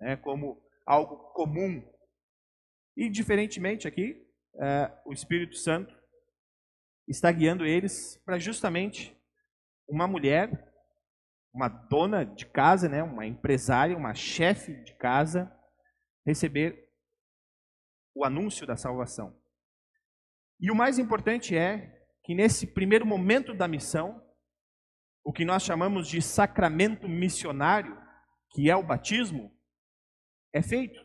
né, 0.00 0.16
como 0.16 0.66
algo 0.86 1.18
comum. 1.34 1.86
E, 2.96 3.10
diferentemente 3.10 3.86
aqui, 3.86 4.26
é, 4.58 5.02
o 5.04 5.12
Espírito 5.12 5.56
Santo 5.56 5.99
está 7.10 7.30
guiando 7.32 7.66
eles 7.66 8.16
para 8.24 8.38
justamente 8.38 9.16
uma 9.88 10.06
mulher, 10.06 10.72
uma 11.52 11.68
dona 11.68 12.24
de 12.24 12.46
casa, 12.46 12.88
né, 12.88 13.02
uma 13.02 13.26
empresária, 13.26 13.96
uma 13.96 14.14
chefe 14.14 14.74
de 14.84 14.94
casa, 14.94 15.52
receber 16.24 16.88
o 18.14 18.24
anúncio 18.24 18.66
da 18.66 18.76
salvação. 18.76 19.36
E 20.60 20.70
o 20.70 20.74
mais 20.74 20.98
importante 20.98 21.56
é 21.56 22.00
que 22.22 22.34
nesse 22.34 22.66
primeiro 22.66 23.04
momento 23.04 23.52
da 23.54 23.66
missão, 23.66 24.24
o 25.24 25.32
que 25.32 25.44
nós 25.44 25.64
chamamos 25.64 26.06
de 26.06 26.22
sacramento 26.22 27.08
missionário, 27.08 28.00
que 28.52 28.70
é 28.70 28.76
o 28.76 28.86
batismo, 28.86 29.52
é 30.52 30.62
feito. 30.62 31.04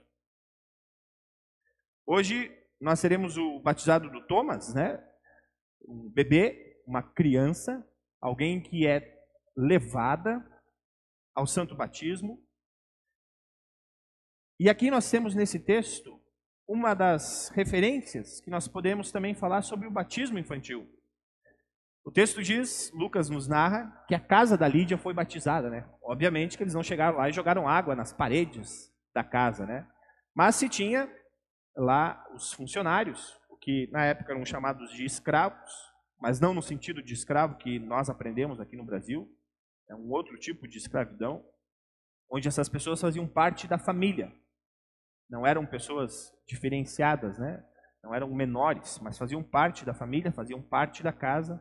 Hoje 2.06 2.56
nós 2.80 3.02
teremos 3.02 3.38
o 3.38 3.60
batizado 3.60 4.10
do 4.12 4.26
Thomas, 4.28 4.74
né? 4.74 5.04
Um 5.88 6.10
bebê, 6.10 6.82
uma 6.86 7.02
criança, 7.02 7.88
alguém 8.20 8.62
que 8.62 8.88
é 8.88 9.24
levada 9.56 10.46
ao 11.34 11.46
santo 11.46 11.76
batismo. 11.76 12.44
E 14.60 14.70
aqui 14.70 14.90
nós 14.90 15.10
temos 15.10 15.36
nesse 15.36 15.60
texto 15.60 16.20
uma 16.68 16.94
das 16.94 17.50
referências 17.50 18.40
que 18.42 18.50
nós 18.50 18.68
podemos 18.68 19.12
também 19.12 19.36
falar 19.36 19.62
sobre 19.62 19.88
o 19.88 19.92
batismo 19.92 20.40
infantil. 20.40 20.90
O 22.04 22.12
texto 22.12 22.42
diz, 22.42 22.92
Lucas 22.94 23.30
nos 23.30 23.48
narra, 23.48 24.04
que 24.08 24.14
a 24.14 24.20
casa 24.20 24.56
da 24.56 24.68
Lídia 24.68 24.98
foi 24.98 25.14
batizada, 25.14 25.70
né? 25.70 25.90
Obviamente 26.04 26.56
que 26.56 26.64
eles 26.64 26.74
não 26.74 26.84
chegaram 26.84 27.18
lá 27.18 27.30
e 27.30 27.34
jogaram 27.34 27.68
água 27.68 27.96
nas 27.96 28.14
paredes 28.14 28.94
da 29.14 29.24
casa, 29.24 29.66
né? 29.66 29.88
Mas 30.34 30.56
se 30.56 30.70
tinha 30.70 31.12
lá 31.76 32.24
os 32.34 32.54
funcionários, 32.54 33.36
que 33.66 33.90
na 33.92 34.06
época 34.06 34.32
eram 34.32 34.46
chamados 34.46 34.92
de 34.92 35.04
escravos, 35.04 35.72
mas 36.22 36.40
não 36.40 36.54
no 36.54 36.62
sentido 36.62 37.02
de 37.02 37.14
escravo 37.14 37.58
que 37.58 37.80
nós 37.80 38.10
aprendemos 38.10 38.62
aqui 38.62 38.78
no 38.78 38.86
Brasil, 38.86 39.28
é 39.90 39.96
um 39.96 40.10
outro 40.12 40.38
tipo 40.38 40.68
de 40.68 40.78
escravidão, 40.78 41.44
onde 42.30 42.48
essas 42.48 42.70
pessoas 42.70 43.02
faziam 43.02 43.28
parte 43.28 43.68
da 43.68 43.78
família. 43.78 44.32
Não 45.30 45.46
eram 45.46 45.66
pessoas 45.66 46.32
diferenciadas, 46.48 47.38
né? 47.38 47.66
Não 48.04 48.14
eram 48.14 48.34
menores, 48.34 49.00
mas 49.00 49.18
faziam 49.18 49.44
parte 49.44 49.84
da 49.84 49.94
família, 49.94 50.32
faziam 50.32 50.62
parte 50.62 51.02
da 51.02 51.12
casa 51.12 51.60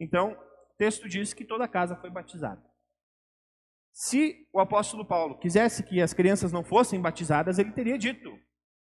então, 0.00 0.32
o 0.32 0.76
texto 0.76 1.08
diz 1.08 1.32
que 1.32 1.44
toda 1.44 1.64
a 1.64 1.68
casa 1.68 1.96
foi 1.96 2.10
batizada. 2.10 2.62
Se 3.92 4.46
o 4.52 4.60
apóstolo 4.60 5.06
Paulo 5.06 5.38
quisesse 5.38 5.82
que 5.82 6.02
as 6.02 6.12
crianças 6.12 6.52
não 6.52 6.62
fossem 6.62 7.00
batizadas, 7.00 7.58
ele 7.58 7.72
teria 7.72 7.96
dito. 7.96 8.30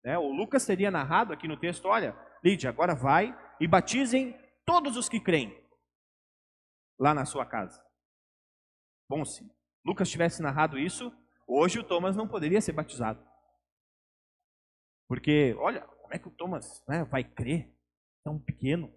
Né? 0.03 0.17
O 0.19 0.33
Lucas 0.33 0.65
teria 0.65 0.91
narrado 0.91 1.33
aqui 1.33 1.47
no 1.47 1.59
texto: 1.59 1.87
olha, 1.87 2.17
Lídia, 2.43 2.71
agora 2.71 2.95
vai 2.95 3.37
e 3.61 3.67
batizem 3.67 4.37
todos 4.65 4.97
os 4.97 5.09
que 5.09 5.21
creem 5.21 5.63
lá 6.99 7.15
na 7.15 7.25
sua 7.25 7.47
casa. 7.47 7.85
Bom, 9.09 9.25
se 9.25 9.49
Lucas 9.85 10.11
tivesse 10.11 10.43
narrado 10.43 10.79
isso, 10.79 11.13
hoje 11.47 11.79
o 11.79 11.85
Thomas 11.85 12.17
não 12.17 12.29
poderia 12.29 12.61
ser 12.61 12.73
batizado. 12.73 13.25
Porque, 15.09 15.55
olha, 15.59 15.83
como 15.83 16.15
é 16.15 16.19
que 16.19 16.29
o 16.29 16.31
Thomas 16.31 16.83
né, 16.89 17.05
vai 17.05 17.23
crer? 17.23 17.77
Tão 18.25 18.39
pequeno. 18.39 18.97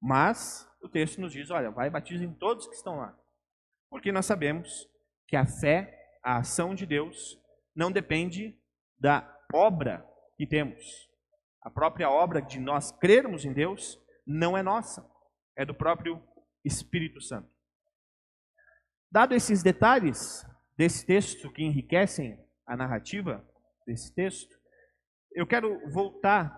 Mas 0.00 0.68
o 0.82 0.88
texto 0.88 1.20
nos 1.20 1.32
diz: 1.32 1.50
olha, 1.50 1.70
vai 1.70 1.88
e 1.88 1.90
batizem 1.90 2.32
todos 2.34 2.66
que 2.66 2.74
estão 2.74 2.96
lá. 2.96 3.18
Porque 3.88 4.12
nós 4.12 4.26
sabemos 4.26 4.88
que 5.26 5.36
a 5.36 5.46
fé, 5.46 6.18
a 6.22 6.38
ação 6.38 6.74
de 6.74 6.84
Deus, 6.84 7.40
não 7.74 7.90
depende 7.90 8.60
da 8.98 9.40
obra 9.54 10.06
que 10.36 10.46
temos. 10.46 11.08
A 11.66 11.70
própria 11.70 12.08
obra 12.08 12.40
de 12.40 12.60
nós 12.60 12.92
crermos 12.92 13.44
em 13.44 13.52
Deus 13.52 14.00
não 14.24 14.56
é 14.56 14.62
nossa, 14.62 15.04
é 15.56 15.64
do 15.64 15.74
próprio 15.74 16.22
Espírito 16.64 17.20
Santo. 17.20 17.50
Dado 19.10 19.34
esses 19.34 19.64
detalhes 19.64 20.46
desse 20.76 21.04
texto 21.04 21.52
que 21.52 21.64
enriquecem 21.64 22.38
a 22.64 22.76
narrativa 22.76 23.44
desse 23.84 24.14
texto, 24.14 24.56
eu 25.32 25.44
quero 25.44 25.90
voltar 25.90 26.56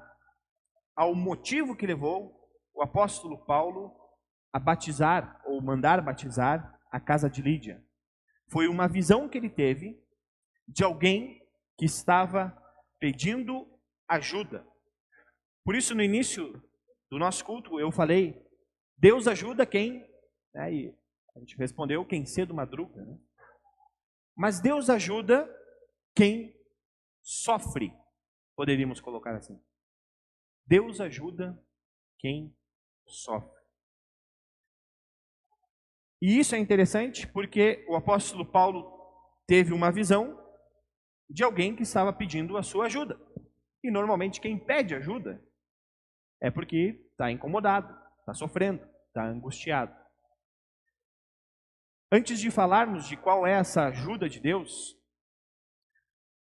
ao 0.95 1.15
motivo 1.15 1.75
que 1.75 1.87
levou 1.87 2.47
o 2.75 2.83
apóstolo 2.83 3.47
Paulo 3.47 3.99
a 4.53 4.59
batizar 4.59 5.41
ou 5.47 5.63
mandar 5.63 6.03
batizar 6.03 6.79
a 6.93 7.01
casa 7.01 7.31
de 7.31 7.41
Lídia. 7.41 7.83
Foi 8.51 8.69
uma 8.69 8.87
visão 8.87 9.27
que 9.27 9.39
ele 9.39 9.49
teve 9.49 9.99
de 10.69 10.85
alguém 10.85 11.41
que 11.79 11.87
estava 11.87 12.55
pedindo 13.01 13.67
ajuda. 14.07 14.67
Por 15.69 15.77
isso, 15.77 15.95
no 15.95 16.03
início 16.03 16.51
do 17.11 17.19
nosso 17.19 17.45
culto, 17.45 17.79
eu 17.79 17.93
falei: 17.93 18.43
Deus 18.97 19.29
ajuda 19.29 19.67
quem. 19.67 20.03
Né, 20.55 20.73
e 20.73 20.95
a 21.37 21.41
gente 21.41 21.59
respondeu: 21.59 22.07
quem 22.07 22.25
cedo 22.25 22.55
madruga. 22.55 23.05
Né? 23.05 23.19
Mas 24.35 24.61
Deus 24.61 24.89
ajuda 24.89 25.47
quem 26.17 26.59
sofre, 27.23 27.93
poderíamos 28.57 28.99
colocar 28.99 29.37
assim. 29.37 29.63
Deus 30.67 31.03
ajuda 31.03 31.63
quem 32.19 32.57
sofre. 33.07 33.63
E 36.23 36.39
isso 36.39 36.55
é 36.55 36.59
interessante 36.59 37.27
porque 37.27 37.85
o 37.91 37.95
apóstolo 37.95 38.51
Paulo 38.51 38.91
teve 39.47 39.75
uma 39.75 39.93
visão 39.93 40.43
de 41.29 41.45
alguém 41.45 41.77
que 41.77 41.83
estava 41.83 42.11
pedindo 42.11 42.57
a 42.57 42.63
sua 42.63 42.87
ajuda. 42.87 43.21
E 43.85 43.91
normalmente 43.91 44.41
quem 44.41 44.59
pede 44.59 44.95
ajuda 44.95 45.47
é 46.41 46.51
porque 46.51 47.07
está 47.11 47.31
incomodado, 47.31 47.93
está 48.21 48.35
sofrendo, 48.35 48.87
está 49.09 49.25
angustiado. 49.25 49.95
Antes 52.11 52.41
de 52.41 52.51
falarmos 52.51 53.07
de 53.07 53.17
qual 53.17 53.47
é 53.47 53.53
essa 53.53 53.87
ajuda 53.87 54.29
de 54.29 54.41
Deus, 54.41 54.97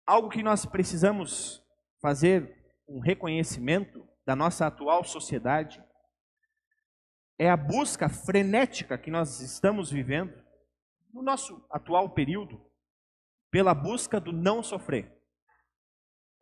algo 0.06 0.30
que 0.30 0.44
nós 0.44 0.66
precisamos 0.66 1.64
fazer 2.02 2.56
um 2.88 3.00
reconhecimento 3.00 4.08
da 4.26 4.36
nossa 4.36 4.68
atual 4.68 5.04
sociedade 5.04 5.84
é 7.38 7.50
a 7.50 7.58
busca 7.58 8.08
frenética 8.08 8.98
que 8.98 9.12
nós 9.12 9.42
estamos 9.42 9.92
vivendo, 9.92 10.34
no 11.14 11.22
nosso 11.22 11.66
atual 11.70 12.14
período, 12.14 12.62
pela 13.52 13.74
busca 13.74 14.20
do 14.20 14.32
não 14.32 14.62
sofrer. 14.62 15.12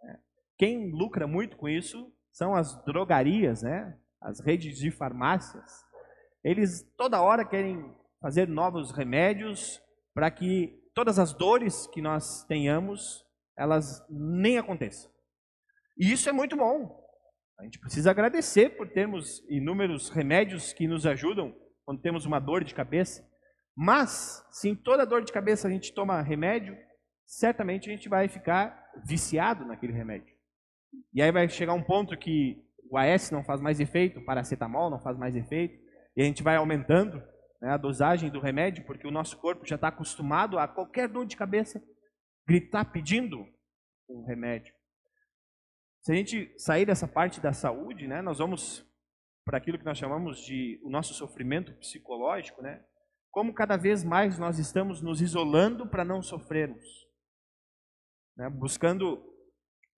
É, 0.03 0.19
quem 0.57 0.91
lucra 0.91 1.27
muito 1.27 1.57
com 1.57 1.67
isso 1.67 2.11
são 2.33 2.53
as 2.53 2.75
drogarias, 2.83 3.63
né? 3.63 3.97
as 4.21 4.41
redes 4.41 4.77
de 4.77 4.91
farmácias. 4.91 5.85
Eles 6.43 6.83
toda 6.97 7.21
hora 7.21 7.45
querem 7.45 7.95
fazer 8.21 8.47
novos 8.47 8.91
remédios 8.91 9.81
para 10.13 10.29
que 10.29 10.81
todas 10.93 11.17
as 11.17 11.33
dores 11.33 11.87
que 11.87 12.01
nós 12.01 12.43
tenhamos, 12.45 13.25
elas 13.57 14.05
nem 14.09 14.57
aconteçam. 14.57 15.09
E 15.97 16.11
isso 16.11 16.27
é 16.27 16.31
muito 16.31 16.57
bom, 16.57 17.03
a 17.59 17.63
gente 17.63 17.79
precisa 17.79 18.11
agradecer 18.11 18.75
por 18.75 18.89
termos 18.89 19.41
inúmeros 19.47 20.09
remédios 20.09 20.73
que 20.73 20.87
nos 20.87 21.05
ajudam 21.05 21.55
quando 21.85 22.01
temos 22.01 22.25
uma 22.25 22.39
dor 22.39 22.63
de 22.63 22.73
cabeça. 22.73 23.25
Mas, 23.75 24.45
se 24.51 24.69
em 24.69 24.75
toda 24.75 25.05
dor 25.05 25.23
de 25.23 25.31
cabeça 25.31 25.67
a 25.67 25.71
gente 25.71 25.93
toma 25.93 26.21
remédio, 26.21 26.77
certamente 27.25 27.89
a 27.89 27.93
gente 27.93 28.09
vai 28.09 28.27
ficar 28.27 28.91
viciado 29.05 29.65
naquele 29.65 29.93
remédio. 29.93 30.32
E 31.13 31.21
aí 31.21 31.31
vai 31.31 31.47
chegar 31.47 31.73
um 31.73 31.83
ponto 31.83 32.17
que 32.17 32.61
o 32.89 32.97
AS 32.97 33.31
não 33.31 33.43
faz 33.43 33.61
mais 33.61 33.79
efeito, 33.79 34.19
o 34.19 34.25
paracetamol 34.25 34.89
não 34.89 34.99
faz 34.99 35.17
mais 35.17 35.35
efeito, 35.35 35.77
e 36.15 36.21
a 36.21 36.25
gente 36.25 36.43
vai 36.43 36.55
aumentando 36.55 37.21
né, 37.61 37.69
a 37.69 37.77
dosagem 37.77 38.29
do 38.29 38.39
remédio, 38.39 38.85
porque 38.85 39.07
o 39.07 39.11
nosso 39.11 39.37
corpo 39.37 39.65
já 39.65 39.75
está 39.75 39.87
acostumado 39.87 40.59
a 40.59 40.67
qualquer 40.67 41.07
dor 41.07 41.25
de 41.25 41.37
cabeça 41.37 41.81
gritar 42.47 42.85
pedindo 42.85 43.47
um 44.09 44.25
remédio. 44.25 44.73
Se 46.01 46.11
a 46.11 46.15
gente 46.15 46.53
sair 46.57 46.85
dessa 46.85 47.07
parte 47.07 47.39
da 47.39 47.53
saúde, 47.53 48.07
né, 48.07 48.21
nós 48.21 48.39
vamos 48.39 48.85
para 49.45 49.57
aquilo 49.57 49.77
que 49.77 49.85
nós 49.85 49.97
chamamos 49.97 50.39
de 50.39 50.79
o 50.83 50.89
nosso 50.89 51.13
sofrimento 51.13 51.73
psicológico, 51.73 52.61
né? 52.61 52.83
Como 53.31 53.53
cada 53.53 53.77
vez 53.77 54.03
mais 54.03 54.37
nós 54.37 54.59
estamos 54.59 55.01
nos 55.01 55.21
isolando 55.21 55.87
para 55.87 56.05
não 56.05 56.21
sofrermos, 56.21 56.85
né? 58.37 58.49
buscando 58.49 59.32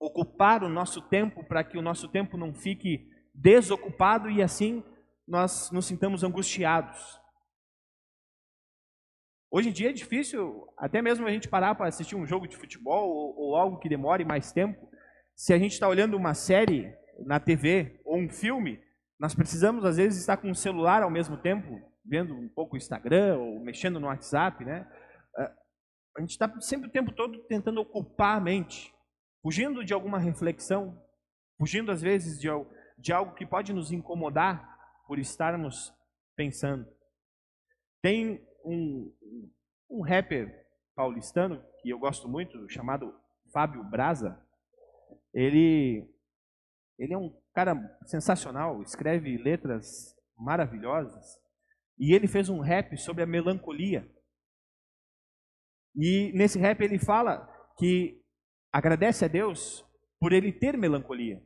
ocupar 0.05 0.63
o 0.63 0.69
nosso 0.69 1.01
tempo 1.01 1.43
para 1.43 1.63
que 1.63 1.77
o 1.77 1.81
nosso 1.81 2.07
tempo 2.07 2.37
não 2.37 2.53
fique 2.53 3.09
desocupado 3.33 4.29
e 4.29 4.41
assim 4.41 4.83
nós 5.27 5.71
nos 5.71 5.85
sintamos 5.85 6.23
angustiados. 6.23 7.19
Hoje 9.49 9.69
em 9.69 9.71
dia 9.71 9.89
é 9.89 9.93
difícil 9.93 10.67
até 10.77 11.01
mesmo 11.01 11.25
a 11.25 11.31
gente 11.31 11.47
parar 11.47 11.75
para 11.75 11.87
assistir 11.87 12.15
um 12.15 12.25
jogo 12.25 12.47
de 12.47 12.57
futebol 12.57 13.09
ou, 13.09 13.39
ou 13.39 13.55
algo 13.55 13.79
que 13.79 13.89
demore 13.89 14.23
mais 14.23 14.51
tempo. 14.51 14.87
Se 15.35 15.53
a 15.53 15.57
gente 15.57 15.73
está 15.73 15.87
olhando 15.87 16.17
uma 16.17 16.33
série 16.33 16.93
na 17.25 17.39
TV 17.39 17.99
ou 18.05 18.17
um 18.17 18.29
filme, 18.29 18.79
nós 19.19 19.33
precisamos 19.33 19.85
às 19.85 19.97
vezes 19.97 20.19
estar 20.19 20.37
com 20.37 20.49
o 20.49 20.55
celular 20.55 21.03
ao 21.03 21.09
mesmo 21.09 21.37
tempo, 21.37 21.81
vendo 22.05 22.35
um 22.35 22.49
pouco 22.49 22.75
o 22.75 22.77
Instagram 22.77 23.37
ou 23.37 23.59
mexendo 23.59 23.99
no 23.99 24.07
WhatsApp, 24.07 24.63
né? 24.63 24.87
Ah, 25.37 25.51
a 26.17 26.21
gente 26.21 26.31
está 26.31 26.49
sempre 26.61 26.87
o 26.89 26.91
tempo 26.91 27.11
todo 27.11 27.39
tentando 27.47 27.81
ocupar 27.81 28.37
a 28.37 28.41
mente, 28.41 28.93
fugindo 29.45 29.85
de 29.85 29.93
alguma 29.93 30.17
reflexão, 30.17 30.99
fugindo 31.55 31.91
às 31.91 32.01
vezes 32.01 32.39
de, 32.39 32.47
de 32.97 33.13
algo 33.13 33.35
que 33.35 33.45
pode 33.45 33.71
nos 33.73 33.91
incomodar 33.91 34.75
por 35.05 35.19
estarmos 35.19 35.93
pensando. 36.35 36.91
Tem 38.01 38.43
um, 38.65 39.13
um 39.87 40.01
rapper 40.01 40.65
paulistano 40.95 41.63
que 41.79 41.91
eu 41.91 41.99
gosto 41.99 42.27
muito, 42.27 42.67
chamado 42.71 43.15
Fábio 43.53 43.83
Braza. 43.83 44.43
Ele, 45.31 46.11
ele 46.97 47.13
é 47.13 47.17
um 47.17 47.31
cara 47.53 47.75
sensacional, 48.07 48.81
escreve 48.81 49.37
letras 49.37 50.17
maravilhosas. 50.35 51.39
E 51.99 52.15
ele 52.15 52.27
fez 52.27 52.49
um 52.49 52.61
rap 52.61 52.97
sobre 52.97 53.21
a 53.21 53.27
melancolia. 53.27 54.11
E 55.95 56.31
nesse 56.33 56.57
rap 56.57 56.81
ele 56.81 56.97
fala 56.97 57.47
que 57.77 58.24
agradece 58.75 59.23
a 59.23 59.27
Deus 59.29 59.85
por 60.19 60.33
ele 60.33 60.51
ter 60.51 60.77
melancolia. 60.77 61.41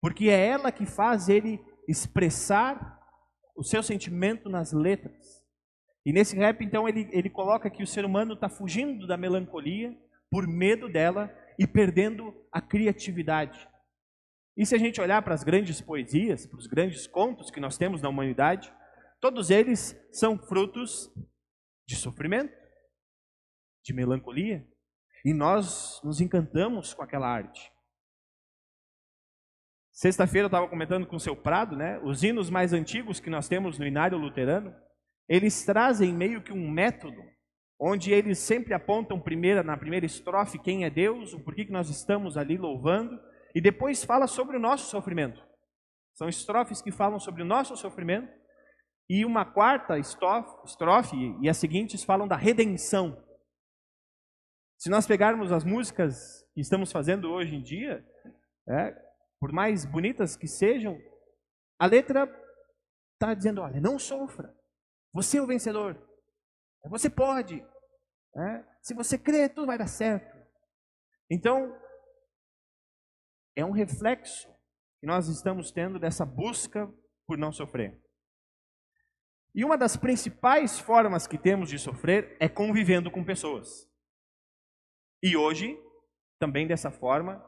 Porque 0.00 0.28
é 0.28 0.46
ela 0.46 0.70
que 0.70 0.86
faz 0.86 1.28
ele 1.28 1.60
expressar 1.88 3.00
o 3.56 3.64
seu 3.64 3.82
sentimento 3.82 4.48
nas 4.48 4.72
letras. 4.72 5.44
E 6.04 6.12
nesse 6.12 6.36
rap, 6.36 6.64
então, 6.64 6.88
ele, 6.88 7.08
ele 7.10 7.28
coloca 7.28 7.68
que 7.68 7.82
o 7.82 7.86
ser 7.86 8.04
humano 8.04 8.34
está 8.34 8.48
fugindo 8.48 9.08
da 9.08 9.16
melancolia 9.16 9.92
por 10.30 10.46
medo 10.46 10.88
dela 10.88 11.36
e 11.58 11.66
perdendo 11.66 12.32
a 12.52 12.60
criatividade. 12.60 13.68
E 14.56 14.64
se 14.64 14.76
a 14.76 14.78
gente 14.78 15.00
olhar 15.00 15.22
para 15.22 15.34
as 15.34 15.42
grandes 15.42 15.80
poesias, 15.80 16.46
para 16.46 16.58
os 16.58 16.68
grandes 16.68 17.08
contos 17.08 17.50
que 17.50 17.58
nós 17.58 17.76
temos 17.76 18.00
na 18.00 18.08
humanidade, 18.08 18.72
todos 19.20 19.50
eles 19.50 19.98
são 20.12 20.38
frutos 20.38 21.12
de 21.88 21.96
sofrimento, 21.96 22.54
de 23.84 23.92
melancolia, 23.92 24.64
e 25.26 25.34
nós 25.34 26.00
nos 26.04 26.20
encantamos 26.20 26.94
com 26.94 27.02
aquela 27.02 27.26
arte. 27.26 27.72
Sexta-feira 29.90 30.44
eu 30.44 30.46
estava 30.46 30.68
comentando 30.68 31.04
com 31.04 31.16
o 31.16 31.20
seu 31.20 31.34
Prado, 31.34 31.74
né? 31.74 31.98
Os 32.04 32.22
hinos 32.22 32.48
mais 32.48 32.72
antigos 32.72 33.18
que 33.18 33.28
nós 33.28 33.48
temos 33.48 33.76
no 33.76 33.84
Inário 33.84 34.16
Luterano, 34.16 34.72
eles 35.28 35.64
trazem 35.64 36.14
meio 36.14 36.44
que 36.44 36.52
um 36.52 36.70
método, 36.70 37.20
onde 37.76 38.12
eles 38.12 38.38
sempre 38.38 38.72
apontam 38.72 39.18
primeira, 39.18 39.64
na 39.64 39.76
primeira 39.76 40.06
estrofe 40.06 40.60
quem 40.60 40.84
é 40.84 40.90
Deus, 40.90 41.32
o 41.32 41.42
porquê 41.42 41.64
que 41.64 41.72
nós 41.72 41.90
estamos 41.90 42.36
ali 42.36 42.56
louvando, 42.56 43.18
e 43.52 43.60
depois 43.60 44.04
fala 44.04 44.28
sobre 44.28 44.56
o 44.56 44.60
nosso 44.60 44.88
sofrimento. 44.88 45.42
São 46.14 46.28
estrofes 46.28 46.80
que 46.80 46.92
falam 46.92 47.18
sobre 47.18 47.42
o 47.42 47.46
nosso 47.46 47.76
sofrimento, 47.76 48.32
e 49.10 49.24
uma 49.24 49.44
quarta 49.44 49.98
estrofe, 49.98 51.16
e 51.42 51.48
as 51.48 51.56
seguintes 51.56 52.04
falam 52.04 52.28
da 52.28 52.36
redenção. 52.36 53.25
Se 54.78 54.90
nós 54.90 55.06
pegarmos 55.06 55.52
as 55.52 55.64
músicas 55.64 56.44
que 56.54 56.60
estamos 56.60 56.92
fazendo 56.92 57.30
hoje 57.30 57.54
em 57.54 57.62
dia, 57.62 58.06
é, 58.68 58.92
por 59.40 59.52
mais 59.52 59.84
bonitas 59.84 60.36
que 60.36 60.46
sejam, 60.46 61.00
a 61.78 61.86
letra 61.86 62.24
está 63.14 63.32
dizendo: 63.34 63.62
olha, 63.62 63.80
não 63.80 63.98
sofra, 63.98 64.54
você 65.12 65.38
é 65.38 65.42
o 65.42 65.46
vencedor. 65.46 65.96
Você 66.88 67.10
pode. 67.10 67.66
Né? 68.34 68.66
Se 68.82 68.94
você 68.94 69.18
crê, 69.18 69.48
tudo 69.48 69.66
vai 69.66 69.78
dar 69.78 69.88
certo. 69.88 70.36
Então, 71.30 71.76
é 73.56 73.64
um 73.64 73.72
reflexo 73.72 74.46
que 75.00 75.06
nós 75.06 75.26
estamos 75.26 75.72
tendo 75.72 75.98
dessa 75.98 76.24
busca 76.24 76.92
por 77.26 77.36
não 77.36 77.50
sofrer. 77.50 78.00
E 79.54 79.64
uma 79.64 79.78
das 79.78 79.96
principais 79.96 80.78
formas 80.78 81.26
que 81.26 81.38
temos 81.38 81.70
de 81.70 81.78
sofrer 81.78 82.36
é 82.38 82.48
convivendo 82.48 83.10
com 83.10 83.24
pessoas. 83.24 83.88
E 85.22 85.36
hoje, 85.36 85.78
também 86.38 86.66
dessa 86.66 86.90
forma, 86.90 87.44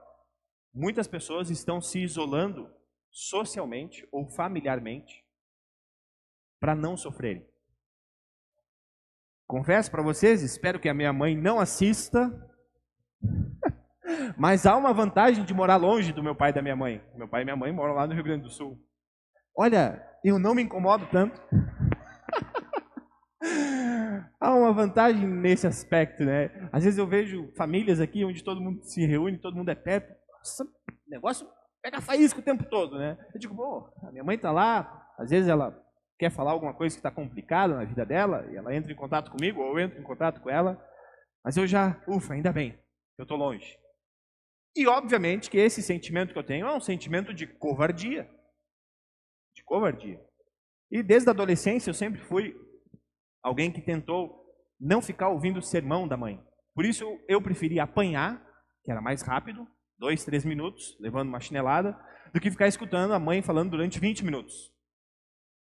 muitas 0.73 1.07
pessoas 1.07 1.51
estão 1.51 1.81
se 1.81 2.01
isolando 2.01 2.71
socialmente 3.11 4.07
ou 4.13 4.29
familiarmente 4.29 5.25
para 6.61 6.75
não 6.75 6.97
sofrerem. 6.97 7.47
Confesso 9.47 9.91
para 9.91 10.03
vocês, 10.03 10.43
espero 10.43 10.79
que 10.79 10.89
a 10.89 10.95
minha 10.95 11.13
mãe 11.13 11.35
não 11.35 11.59
assista, 11.59 12.31
mas 14.37 14.67
há 14.67 14.77
uma 14.77 14.93
vantagem 14.93 15.45
de 15.45 15.55
morar 15.55 15.77
longe 15.77 16.13
do 16.13 16.23
meu 16.23 16.35
pai 16.35 16.51
e 16.51 16.53
da 16.53 16.63
minha 16.63 16.77
mãe. 16.77 17.03
Meu 17.15 17.29
pai 17.29 17.43
e 17.43 17.45
minha 17.45 17.57
mãe 17.57 17.73
moram 17.73 17.95
lá 17.95 18.07
no 18.07 18.15
Rio 18.15 18.25
Grande 18.25 18.43
do 18.43 18.51
Sul. 18.51 18.79
Olha, 19.57 20.07
eu 20.23 20.39
não 20.39 20.55
me 20.55 20.63
incomodo 20.63 21.07
tanto. 21.07 21.41
Há 24.41 24.55
uma 24.55 24.73
vantagem 24.73 25.27
nesse 25.27 25.67
aspecto, 25.67 26.25
né? 26.25 26.69
Às 26.73 26.85
vezes 26.85 26.99
eu 26.99 27.07
vejo 27.07 27.53
famílias 27.57 28.01
aqui 28.01 28.25
onde 28.25 28.43
todo 28.43 28.61
mundo 28.61 28.83
se 28.85 29.05
reúne, 29.07 29.39
todo 29.39 29.57
mundo 29.57 29.71
é 29.71 29.75
perto. 29.75 30.15
Nossa, 30.33 30.67
negócio 31.07 31.49
pega 31.83 32.01
faísca 32.01 32.41
o 32.41 32.43
tempo 32.43 32.65
todo, 32.65 32.99
né? 32.99 33.19
Eu 33.35 33.41
digo, 33.41 33.55
pô, 33.55 33.91
a 34.03 34.11
minha 34.11 34.25
mãe 34.25 34.37
está 34.37 34.51
lá, 34.51 35.13
às 35.19 35.31
vezes 35.31 35.49
ela 35.49 35.81
quer 36.19 36.31
falar 36.31 36.51
alguma 36.51 36.75
coisa 36.75 36.95
que 36.95 36.99
está 36.99 37.11
complicada 37.11 37.75
na 37.77 37.85
vida 37.85 38.05
dela, 38.05 38.47
e 38.51 38.57
ela 38.57 38.75
entra 38.75 38.93
em 38.93 38.97
contato 38.97 39.31
comigo, 39.31 39.61
ou 39.61 39.79
eu 39.79 39.85
entro 39.85 40.01
em 40.01 40.03
contato 40.03 40.41
com 40.41 40.51
ela, 40.51 40.83
mas 41.45 41.57
eu 41.57 41.67
já, 41.67 42.03
ufa, 42.09 42.35
ainda 42.35 42.53
bem, 42.53 42.79
eu 43.17 43.23
estou 43.23 43.39
longe. 43.39 43.79
E 44.77 44.87
obviamente 44.87 45.49
que 45.49 45.59
esse 45.59 45.83
sentimento 45.83 46.33
que 46.33 46.39
eu 46.39 46.45
tenho 46.45 46.67
é 46.67 46.75
um 46.75 46.81
sentimento 46.81 47.33
de 47.33 47.47
covardia. 47.47 48.29
De 49.55 49.65
covardia. 49.65 50.21
E 50.91 51.03
desde 51.03 51.29
a 51.29 51.33
adolescência 51.33 51.91
eu 51.91 51.95
sempre 51.95 52.21
fui 52.21 52.55
alguém 53.49 53.73
que 53.73 53.81
tentou 53.81 54.47
não 54.81 55.03
ficar 55.03 55.29
ouvindo 55.29 55.59
o 55.59 55.63
sermão 55.63 56.07
da 56.07 56.17
mãe. 56.17 56.41
Por 56.75 56.85
isso 56.85 57.05
eu 57.29 57.43
preferi 57.43 57.81
apanhar, 57.81 58.41
que 58.85 58.91
era 58.91 59.01
mais 59.01 59.23
rápido, 59.23 59.67
dois, 59.99 60.25
três 60.25 60.45
minutos, 60.45 60.97
levando 61.01 61.29
uma 61.29 61.41
chinelada, 61.41 61.99
do 62.33 62.41
que 62.41 62.51
ficar 62.51 62.69
escutando 62.69 63.13
a 63.13 63.19
mãe 63.19 63.43
falando 63.43 63.71
durante 63.71 63.99
20 63.99 64.25
minutos. 64.25 64.73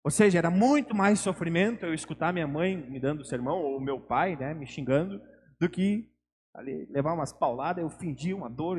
Ou 0.04 0.12
seja, 0.12 0.38
era 0.38 0.50
muito 0.50 0.96
mais 0.96 1.20
sofrimento 1.20 1.86
eu 1.86 1.94
escutar 1.94 2.34
minha 2.34 2.48
mãe 2.48 2.76
me 2.76 3.00
dando 3.00 3.24
sermão, 3.24 3.62
ou 3.62 3.80
meu 3.80 4.00
pai 4.00 4.36
né, 4.36 4.54
me 4.54 4.66
xingando, 4.66 5.22
do 5.60 5.70
que 5.70 6.10
ali, 6.54 6.86
levar 6.90 7.14
umas 7.14 7.32
pauladas, 7.32 7.82
eu 7.82 7.90
fingir 7.90 8.36
uma 8.36 8.50
dor 8.50 8.78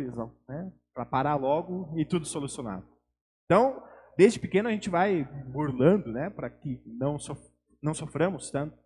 né, 0.48 0.72
para 0.92 1.06
parar 1.06 1.36
logo 1.36 1.98
e 1.98 2.04
tudo 2.04 2.26
solucionado. 2.26 2.86
Então, 3.46 3.82
desde 4.18 4.38
pequeno 4.38 4.68
a 4.68 4.72
gente 4.72 4.90
vai 4.90 5.24
burlando 5.46 6.12
né, 6.12 6.28
para 6.28 6.50
que 6.50 6.80
não, 6.84 7.18
sof 7.18 7.40
não 7.82 7.94
soframos 7.94 8.50
tanto. 8.50 8.83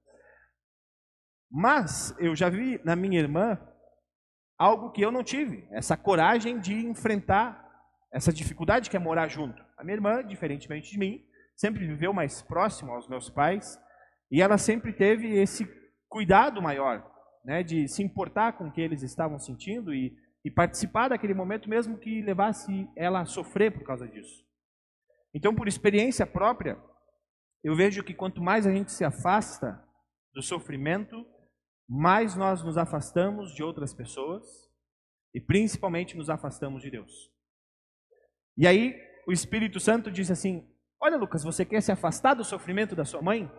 Mas 1.50 2.14
eu 2.18 2.36
já 2.36 2.48
vi 2.48 2.80
na 2.84 2.94
minha 2.94 3.18
irmã 3.18 3.58
algo 4.58 4.90
que 4.90 5.00
eu 5.00 5.12
não 5.12 5.22
tive, 5.22 5.66
essa 5.70 5.96
coragem 5.96 6.58
de 6.58 6.74
enfrentar 6.74 7.66
essa 8.12 8.32
dificuldade 8.32 8.90
que 8.90 8.96
é 8.96 9.00
morar 9.00 9.28
junto. 9.28 9.62
A 9.76 9.84
minha 9.84 9.96
irmã, 9.96 10.24
diferentemente 10.24 10.90
de 10.90 10.98
mim, 10.98 11.24
sempre 11.56 11.86
viveu 11.86 12.12
mais 12.12 12.42
próximo 12.42 12.92
aos 12.92 13.08
meus 13.08 13.30
pais 13.30 13.78
e 14.30 14.42
ela 14.42 14.58
sempre 14.58 14.92
teve 14.92 15.38
esse 15.38 15.66
cuidado 16.08 16.60
maior, 16.60 17.08
né, 17.44 17.62
de 17.62 17.86
se 17.88 18.02
importar 18.02 18.54
com 18.54 18.68
o 18.68 18.72
que 18.72 18.80
eles 18.80 19.02
estavam 19.02 19.38
sentindo 19.38 19.94
e, 19.94 20.16
e 20.44 20.50
participar 20.50 21.08
daquele 21.08 21.34
momento 21.34 21.68
mesmo 21.68 21.98
que 21.98 22.22
levasse 22.22 22.88
ela 22.96 23.20
a 23.20 23.26
sofrer 23.26 23.72
por 23.72 23.84
causa 23.84 24.08
disso. 24.08 24.44
Então, 25.34 25.54
por 25.54 25.68
experiência 25.68 26.26
própria, 26.26 26.78
eu 27.62 27.76
vejo 27.76 28.02
que 28.02 28.14
quanto 28.14 28.42
mais 28.42 28.66
a 28.66 28.72
gente 28.72 28.92
se 28.92 29.04
afasta 29.04 29.82
do 30.32 30.42
sofrimento, 30.42 31.26
mais 31.88 32.34
nós 32.34 32.62
nos 32.62 32.76
afastamos 32.76 33.54
de 33.54 33.62
outras 33.62 33.94
pessoas 33.94 34.44
e 35.34 35.40
principalmente 35.40 36.16
nos 36.16 36.28
afastamos 36.28 36.82
de 36.82 36.90
Deus. 36.90 37.32
E 38.56 38.66
aí 38.66 38.94
o 39.26 39.32
Espírito 39.32 39.80
Santo 39.80 40.10
diz 40.10 40.30
assim: 40.30 40.68
Olha, 41.00 41.16
Lucas, 41.16 41.44
você 41.44 41.64
quer 41.64 41.80
se 41.80 41.92
afastar 41.92 42.34
do 42.34 42.44
sofrimento 42.44 42.94
da 42.94 43.04
sua 43.04 43.22
mãe? 43.22 43.50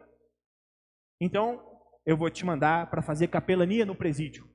Então, 1.21 1.63
eu 2.05 2.15
vou 2.15 2.29
te 2.29 2.45
mandar 2.45 2.89
para 2.89 3.01
fazer 3.01 3.27
capelania 3.27 3.85
no 3.85 3.95
presídio. 3.95 4.49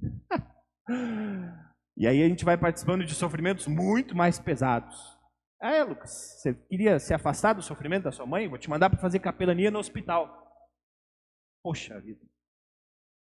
e 1.96 2.06
aí 2.06 2.22
a 2.22 2.28
gente 2.28 2.44
vai 2.44 2.56
participando 2.56 3.04
de 3.04 3.14
sofrimentos 3.14 3.66
muito 3.66 4.16
mais 4.16 4.38
pesados. 4.38 5.18
Ah, 5.60 5.72
é, 5.74 5.84
Lucas, 5.84 6.10
você 6.10 6.54
queria 6.54 6.98
se 6.98 7.14
afastar 7.14 7.52
do 7.52 7.62
sofrimento 7.62 8.04
da 8.04 8.12
sua 8.12 8.26
mãe? 8.26 8.48
Vou 8.48 8.58
te 8.58 8.68
mandar 8.68 8.90
para 8.90 8.98
fazer 8.98 9.20
capelania 9.20 9.70
no 9.70 9.78
hospital. 9.78 10.42
Poxa 11.62 12.00
vida. 12.00 12.20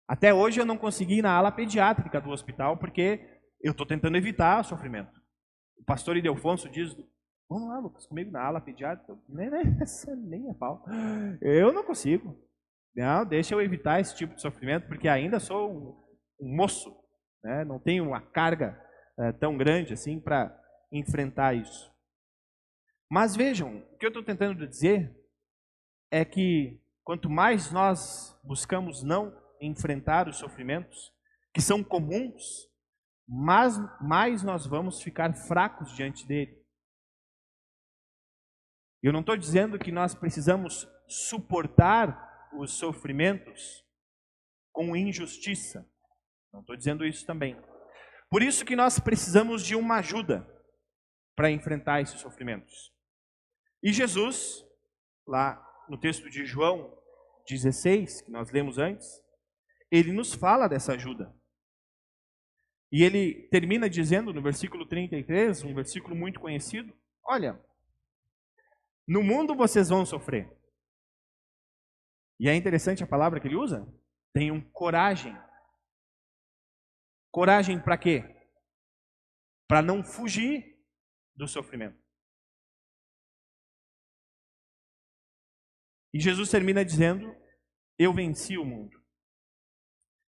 Até 0.08 0.34
hoje 0.34 0.60
eu 0.60 0.66
não 0.66 0.78
consegui 0.78 1.20
ir 1.20 1.22
na 1.22 1.32
ala 1.32 1.52
pediátrica 1.52 2.22
do 2.22 2.30
hospital 2.30 2.78
porque 2.78 3.20
eu 3.62 3.72
estou 3.72 3.86
tentando 3.86 4.18
evitar 4.18 4.62
o 4.62 4.64
sofrimento. 4.64 5.20
O 5.80 5.84
pastor 5.84 6.18
Idelfonso 6.18 6.70
diz: 6.70 6.96
Vamos 7.50 7.70
lá, 7.70 7.80
Lucas, 7.80 8.06
comigo 8.06 8.32
na 8.32 8.44
ala 8.44 8.62
pediátrica. 8.62 9.18
Nem, 9.28 9.50
nem, 9.50 9.64
nem 10.28 10.50
é 10.50 10.54
pau. 10.54 10.86
Eu 11.42 11.74
não 11.74 11.84
consigo. 11.84 12.38
Não, 12.96 13.26
deixa 13.26 13.54
eu 13.54 13.62
evitar 13.62 14.00
esse 14.00 14.16
tipo 14.16 14.36
de 14.36 14.42
sofrimento, 14.42 14.88
porque 14.88 15.08
ainda 15.08 15.40
sou 15.40 15.72
um, 15.72 16.48
um 16.48 16.56
moço. 16.56 16.96
Né? 17.44 17.66
Não 17.66 17.80
tenho 17.80 18.08
uma 18.08 18.22
carga 18.22 18.80
é, 19.20 19.32
tão 19.34 19.58
grande 19.58 19.94
assim 19.94 20.20
para 20.20 20.58
enfrentar 20.92 21.54
isso. 21.54 21.92
Mas 23.10 23.36
vejam, 23.36 23.78
o 23.78 23.98
que 23.98 24.06
eu 24.06 24.10
estou 24.10 24.24
tentando 24.24 24.68
dizer 24.68 25.16
é 26.12 26.24
que 26.24 26.82
quanto 27.04 27.30
mais 27.30 27.72
nós 27.72 28.40
buscamos 28.44 29.04
não 29.04 29.34
enfrentar 29.62 30.28
os 30.28 30.38
sofrimentos, 30.38 31.12
que 31.54 31.62
são 31.62 31.84
comuns, 31.84 32.70
mais, 33.28 33.78
mais 34.02 34.44
nós 34.44 34.66
vamos 34.66 35.02
ficar 35.02 35.34
fracos 35.34 35.96
diante 35.96 36.28
dele. 36.28 36.64
Eu 39.02 39.14
não 39.14 39.22
estou 39.22 39.38
dizendo 39.38 39.80
que 39.80 39.92
nós 39.92 40.16
precisamos 40.16 40.88
suportar 41.08 42.50
os 42.54 42.74
sofrimentos 42.74 43.84
com 44.72 44.96
injustiça. 44.96 45.88
Não 46.52 46.62
estou 46.62 46.76
dizendo 46.76 47.06
isso 47.06 47.26
também. 47.26 47.56
Por 48.30 48.42
isso 48.42 48.66
que 48.66 48.76
nós 48.76 49.00
precisamos 49.00 49.64
de 49.64 49.76
uma 49.76 49.98
ajuda 49.98 50.46
para 51.36 51.52
enfrentar 51.52 52.02
esses 52.02 52.20
sofrimentos. 52.20 52.92
E 53.84 53.94
Jesus, 53.94 54.66
lá 55.28 55.62
no 55.88 56.00
texto 56.00 56.30
de 56.30 56.46
João 56.46 56.98
16, 57.48 58.22
que 58.22 58.32
nós 58.32 58.50
lemos 58.52 58.80
antes, 58.80 59.22
ele 59.96 60.12
nos 60.12 60.34
fala 60.34 60.68
dessa 60.68 60.94
ajuda. 60.94 61.34
E 62.92 63.04
ele 63.04 63.48
termina 63.50 63.90
dizendo 63.90 64.34
no 64.34 64.42
versículo 64.42 64.86
33, 64.86 65.64
um 65.64 65.74
versículo 65.74 66.16
muito 66.16 66.40
conhecido: 66.40 66.94
Olha, 67.24 67.60
no 69.08 69.24
mundo 69.24 69.56
vocês 69.56 69.90
vão 69.90 70.06
sofrer. 70.06 70.52
E 72.40 72.50
é 72.50 72.56
interessante 72.56 73.04
a 73.04 73.08
palavra 73.08 73.40
que 73.40 73.48
ele 73.48 73.56
usa. 73.56 73.88
Tenham 74.34 74.62
coragem. 74.72 75.38
Coragem 77.32 77.82
para 77.82 77.98
quê? 77.98 78.24
Para 79.68 79.82
não 79.82 80.04
fugir 80.04 80.78
do 81.36 81.48
sofrimento. 81.48 82.04
E 86.14 86.20
Jesus 86.20 86.50
termina 86.50 86.84
dizendo: 86.84 87.36
Eu 87.98 88.14
venci 88.14 88.58
o 88.58 88.66
mundo. 88.66 89.05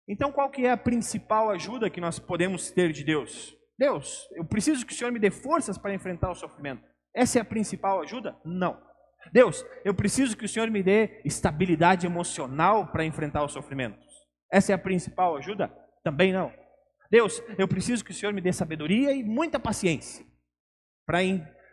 Então, 0.07 0.31
qual 0.31 0.49
que 0.49 0.65
é 0.65 0.71
a 0.71 0.77
principal 0.77 1.49
ajuda 1.49 1.89
que 1.89 2.01
nós 2.01 2.19
podemos 2.19 2.71
ter 2.71 2.91
de 2.91 3.03
Deus? 3.03 3.55
Deus, 3.77 4.27
eu 4.33 4.45
preciso 4.45 4.85
que 4.85 4.93
o 4.93 4.95
Senhor 4.95 5.11
me 5.11 5.19
dê 5.19 5.31
forças 5.31 5.77
para 5.77 5.93
enfrentar 5.93 6.31
o 6.31 6.35
sofrimento. 6.35 6.83
Essa 7.15 7.39
é 7.39 7.41
a 7.41 7.45
principal 7.45 8.01
ajuda? 8.01 8.35
Não. 8.43 8.79
Deus, 9.31 9.65
eu 9.85 9.93
preciso 9.93 10.35
que 10.35 10.45
o 10.45 10.49
Senhor 10.49 10.69
me 10.69 10.83
dê 10.83 11.21
estabilidade 11.23 12.05
emocional 12.05 12.87
para 12.87 13.05
enfrentar 13.05 13.43
os 13.43 13.53
sofrimentos. 13.53 14.05
Essa 14.51 14.73
é 14.73 14.75
a 14.75 14.79
principal 14.79 15.37
ajuda? 15.37 15.71
Também 16.03 16.33
não. 16.33 16.51
Deus, 17.09 17.41
eu 17.57 17.67
preciso 17.67 18.03
que 18.03 18.11
o 18.11 18.13
Senhor 18.13 18.33
me 18.33 18.41
dê 18.41 18.51
sabedoria 18.51 19.13
e 19.13 19.23
muita 19.23 19.59
paciência 19.59 20.25
para 21.05 21.19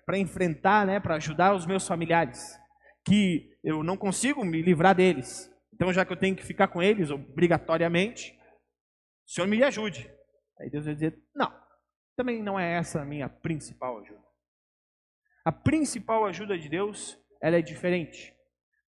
para 0.07 0.19
enfrentar, 0.19 0.85
né, 0.87 0.99
para 0.99 1.15
ajudar 1.15 1.55
os 1.55 1.65
meus 1.65 1.87
familiares, 1.87 2.59
que 3.07 3.57
eu 3.63 3.85
não 3.85 3.97
consigo 3.97 4.45
me 4.45 4.61
livrar 4.61 4.95
deles. 4.95 5.50
Então, 5.81 5.95
já 5.95 6.05
que 6.05 6.13
eu 6.13 6.17
tenho 6.17 6.37
que 6.37 6.45
ficar 6.45 6.69
com 6.69 6.83
eles 6.83 7.11
obrigatoriamente, 7.11 8.39
o 9.27 9.31
Senhor 9.31 9.47
me 9.47 9.63
ajude. 9.63 10.13
Aí 10.59 10.69
Deus 10.69 10.85
vai 10.85 10.93
dizer: 10.93 11.19
não, 11.35 11.51
também 12.15 12.43
não 12.43 12.61
é 12.61 12.75
essa 12.75 13.01
a 13.01 13.05
minha 13.07 13.31
principal 13.31 13.99
ajuda. 13.99 14.23
A 15.43 15.51
principal 15.51 16.27
ajuda 16.27 16.59
de 16.59 16.69
Deus, 16.69 17.19
ela 17.41 17.57
é 17.57 17.63
diferente. 17.63 18.37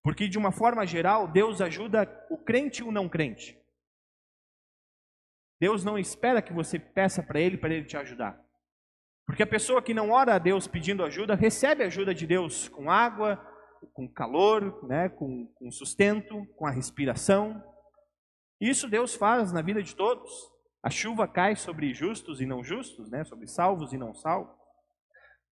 Porque 0.03 0.29
de 0.29 0.37
uma 0.37 0.53
forma 0.53 0.85
geral, 0.85 1.27
Deus 1.27 1.63
ajuda 1.63 2.07
o 2.29 2.37
crente 2.37 2.83
e 2.83 2.85
o 2.85 2.93
não 2.93 3.09
crente. 3.09 3.59
Deus 5.59 5.83
não 5.83 5.99
espera 5.99 6.43
que 6.43 6.53
você 6.53 6.79
peça 6.79 7.23
para 7.23 7.41
ele 7.41 7.57
para 7.57 7.73
ele 7.73 7.87
te 7.87 7.97
ajudar. 7.97 8.39
Porque 9.27 9.43
a 9.43 9.47
pessoa 9.47 9.81
que 9.81 9.95
não 9.95 10.11
ora 10.11 10.35
a 10.35 10.39
Deus 10.39 10.67
pedindo 10.67 11.03
ajuda, 11.03 11.35
recebe 11.35 11.85
ajuda 11.85 12.15
de 12.15 12.27
Deus 12.27 12.69
com 12.69 12.91
água, 12.91 13.37
com 13.93 14.09
calor, 14.09 14.87
né, 14.87 15.09
com, 15.09 15.47
com 15.55 15.71
sustento, 15.71 16.47
com 16.57 16.67
a 16.67 16.71
respiração. 16.71 17.63
Isso 18.61 18.89
Deus 18.89 19.15
faz 19.15 19.53
na 19.53 19.63
vida 19.63 19.83
de 19.83 19.95
todos. 19.95 20.31
A 20.83 20.91
chuva 20.91 21.29
cai 21.29 21.55
sobre 21.57 21.95
justos 21.95 22.41
e 22.41 22.47
não 22.47 22.63
justos, 22.63 23.11
né, 23.11 23.25
sobre 23.25 23.47
salvos 23.47 23.93
e 23.93 23.99
não 23.99 24.15
salvos. 24.15 24.57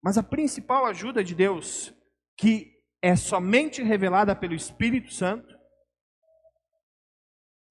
Mas 0.04 0.18
a 0.18 0.24
principal 0.24 0.86
ajuda 0.86 1.24
de 1.24 1.34
Deus, 1.34 1.94
que 2.38 2.74
é 3.02 3.16
somente 3.16 3.82
revelada 3.82 4.36
pelo 4.36 4.54
Espírito 4.54 5.14
Santo, 5.14 5.54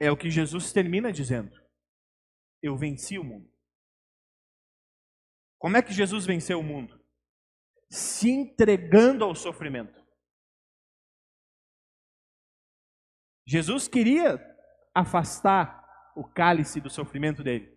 é 0.01 0.11
o 0.11 0.17
que 0.17 0.31
Jesus 0.31 0.73
termina 0.73 1.13
dizendo: 1.13 1.53
Eu 2.63 2.77
venci 2.77 3.19
o 3.19 3.25
mundo. 3.25 3.53
Como 5.59 5.77
é 5.77 5.83
que 5.83 5.93
Jesus 5.93 6.27
venceu 6.27 6.59
o 6.59 6.63
mundo? 6.63 7.01
Se 7.89 8.31
entregando 8.31 9.25
ao 9.25 9.35
sofrimento. 9.35 10.02
Jesus 13.47 13.89
queria 13.89 14.41
afastar 14.95 15.83
o 16.17 16.25
cálice 16.25 16.81
do 16.81 16.91
sofrimento 16.91 17.43
dele. 17.43 17.73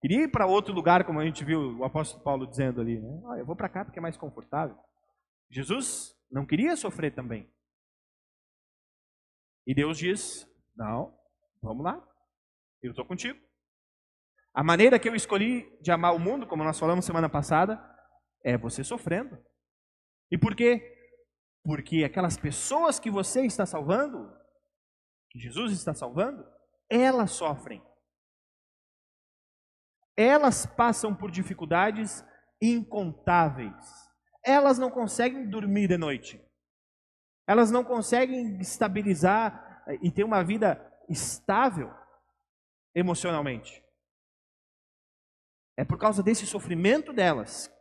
Queria 0.00 0.24
ir 0.24 0.28
para 0.28 0.46
outro 0.46 0.72
lugar, 0.72 1.04
como 1.04 1.18
a 1.18 1.24
gente 1.24 1.44
viu 1.44 1.78
o 1.78 1.84
apóstolo 1.84 2.22
Paulo 2.22 2.46
dizendo 2.46 2.80
ali. 2.80 3.00
Né? 3.00 3.22
Ah, 3.30 3.38
eu 3.38 3.46
vou 3.46 3.56
para 3.56 3.68
cá 3.68 3.84
porque 3.84 3.98
é 3.98 4.02
mais 4.02 4.16
confortável. 4.16 4.76
Jesus 5.50 6.16
não 6.30 6.46
queria 6.46 6.76
sofrer 6.76 7.14
também. 7.14 7.50
E 9.66 9.74
Deus 9.74 9.98
diz: 9.98 10.48
Não, 10.76 11.18
vamos 11.60 11.84
lá, 11.84 12.02
eu 12.82 12.90
estou 12.90 13.04
contigo. 13.04 13.38
A 14.54 14.62
maneira 14.62 14.98
que 14.98 15.08
eu 15.08 15.14
escolhi 15.14 15.68
de 15.80 15.90
amar 15.90 16.14
o 16.14 16.18
mundo, 16.18 16.46
como 16.46 16.64
nós 16.64 16.78
falamos 16.78 17.04
semana 17.04 17.28
passada, 17.28 17.78
é 18.42 18.56
você 18.56 18.82
sofrendo. 18.82 19.38
E 20.30 20.38
por 20.38 20.54
quê? 20.54 20.97
Porque 21.68 22.02
aquelas 22.02 22.38
pessoas 22.38 22.98
que 22.98 23.10
você 23.10 23.44
está 23.44 23.66
salvando, 23.66 24.34
que 25.30 25.38
Jesus 25.38 25.72
está 25.72 25.92
salvando, 25.92 26.42
elas 26.88 27.32
sofrem 27.32 27.86
elas 30.18 30.66
passam 30.66 31.14
por 31.14 31.30
dificuldades 31.30 32.24
incontáveis. 32.60 34.10
Elas 34.44 34.76
não 34.76 34.90
conseguem 34.90 35.48
dormir 35.48 35.86
de 35.86 35.96
noite. 35.96 36.44
Elas 37.46 37.70
não 37.70 37.84
conseguem 37.84 38.58
estabilizar 38.58 39.84
eh, 39.86 39.98
e 40.02 40.10
ter 40.10 40.24
uma 40.24 40.42
vida 40.42 40.84
estável 41.08 41.94
emocionalmente. 42.92 43.80
É 45.76 45.84
por 45.84 45.96
causa 45.96 46.20
desse 46.20 46.44
sofrimento 46.48 47.12
delas 47.12 47.72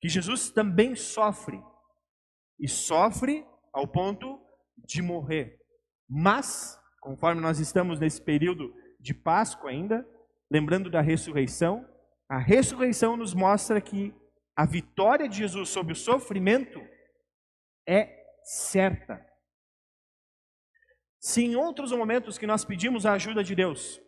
que 0.00 0.08
Jesus 0.08 0.50
também 0.50 0.96
sofre. 0.96 1.62
E 2.58 2.68
sofre 2.68 3.46
ao 3.72 3.86
ponto 3.86 4.40
de 4.76 5.02
morrer. 5.02 5.58
Mas, 6.08 6.78
conforme 7.00 7.40
nós 7.40 7.58
estamos 7.58 8.00
nesse 8.00 8.20
período 8.20 8.74
de 8.98 9.14
Páscoa 9.14 9.70
ainda, 9.70 10.06
lembrando 10.50 10.90
da 10.90 11.00
ressurreição, 11.00 11.86
a 12.28 12.38
ressurreição 12.38 13.16
nos 13.16 13.34
mostra 13.34 13.80
que 13.80 14.14
a 14.56 14.66
vitória 14.66 15.28
de 15.28 15.38
Jesus 15.38 15.68
sobre 15.68 15.92
o 15.92 15.96
sofrimento 15.96 16.80
é 17.86 18.24
certa. 18.42 19.24
Se 21.20 21.44
em 21.44 21.56
outros 21.56 21.92
momentos 21.92 22.38
que 22.38 22.46
nós 22.46 22.64
pedimos 22.64 23.06
a 23.06 23.12
ajuda 23.12 23.42
de 23.44 23.54
Deus, 23.54 24.00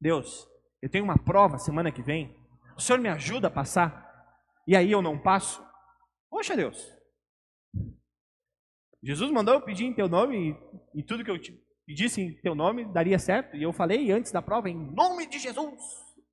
Deus, 0.00 0.48
eu 0.82 0.88
tenho 0.88 1.04
uma 1.04 1.18
prova 1.18 1.58
semana 1.58 1.92
que 1.92 2.02
vem, 2.02 2.36
o 2.76 2.80
Senhor 2.80 2.98
me 2.98 3.08
ajuda 3.08 3.48
a 3.48 3.50
passar, 3.50 4.08
e 4.66 4.76
aí 4.76 4.90
eu 4.90 5.02
não 5.02 5.18
passo, 5.18 5.64
poxa 6.30 6.56
Deus, 6.56 6.96
Jesus 9.02 9.30
mandou 9.30 9.54
eu 9.54 9.62
pedir 9.62 9.84
em 9.84 9.94
teu 9.94 10.08
nome 10.08 10.50
e, 10.94 11.00
e 11.00 11.02
tudo 11.02 11.24
que 11.24 11.30
eu 11.30 11.38
te 11.38 11.58
pedisse 11.86 12.20
em 12.20 12.34
teu 12.40 12.54
nome, 12.54 12.84
daria 12.84 13.18
certo. 13.18 13.56
E 13.56 13.62
eu 13.62 13.72
falei 13.72 14.12
antes 14.12 14.30
da 14.30 14.40
prova, 14.40 14.68
em 14.68 14.76
nome 14.76 15.26
de 15.26 15.38
Jesus, 15.38 15.74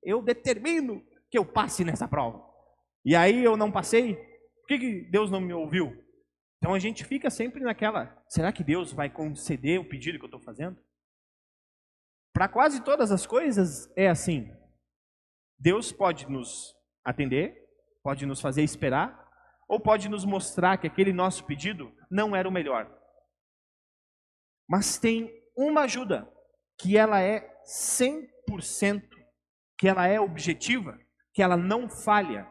eu 0.02 0.22
determino 0.22 1.02
que 1.30 1.38
eu 1.38 1.44
passe 1.44 1.84
nessa 1.84 2.06
prova. 2.06 2.42
E 3.04 3.16
aí 3.16 3.42
eu 3.42 3.56
não 3.56 3.72
passei, 3.72 4.14
por 4.14 4.68
que, 4.68 4.78
que 4.78 5.10
Deus 5.10 5.30
não 5.30 5.40
me 5.40 5.52
ouviu? 5.52 5.96
Então 6.58 6.74
a 6.74 6.78
gente 6.78 7.04
fica 7.04 7.30
sempre 7.30 7.62
naquela, 7.62 8.22
será 8.28 8.52
que 8.52 8.64
Deus 8.64 8.92
vai 8.92 9.08
conceder 9.08 9.80
o 9.80 9.88
pedido 9.88 10.18
que 10.18 10.24
eu 10.24 10.28
estou 10.28 10.40
fazendo? 10.40 10.76
Para 12.32 12.48
quase 12.48 12.84
todas 12.84 13.10
as 13.10 13.26
coisas 13.26 13.90
é 13.96 14.08
assim. 14.08 14.52
Deus 15.58 15.90
pode 15.90 16.30
nos 16.30 16.74
atender, 17.04 17.56
pode 18.02 18.26
nos 18.26 18.40
fazer 18.40 18.62
esperar, 18.62 19.26
ou 19.68 19.80
pode 19.80 20.08
nos 20.08 20.24
mostrar 20.24 20.78
que 20.78 20.86
aquele 20.86 21.12
nosso 21.12 21.44
pedido 21.44 21.92
não 22.10 22.34
era 22.34 22.48
o 22.48 22.52
melhor. 22.52 22.90
Mas 24.68 24.98
tem 24.98 25.30
uma 25.56 25.82
ajuda 25.82 26.30
que 26.78 26.96
ela 26.96 27.20
é 27.20 27.40
100%, 27.64 29.02
que 29.78 29.88
ela 29.88 30.06
é 30.06 30.20
objetiva, 30.20 30.98
que 31.32 31.42
ela 31.42 31.56
não 31.56 31.88
falha, 31.88 32.50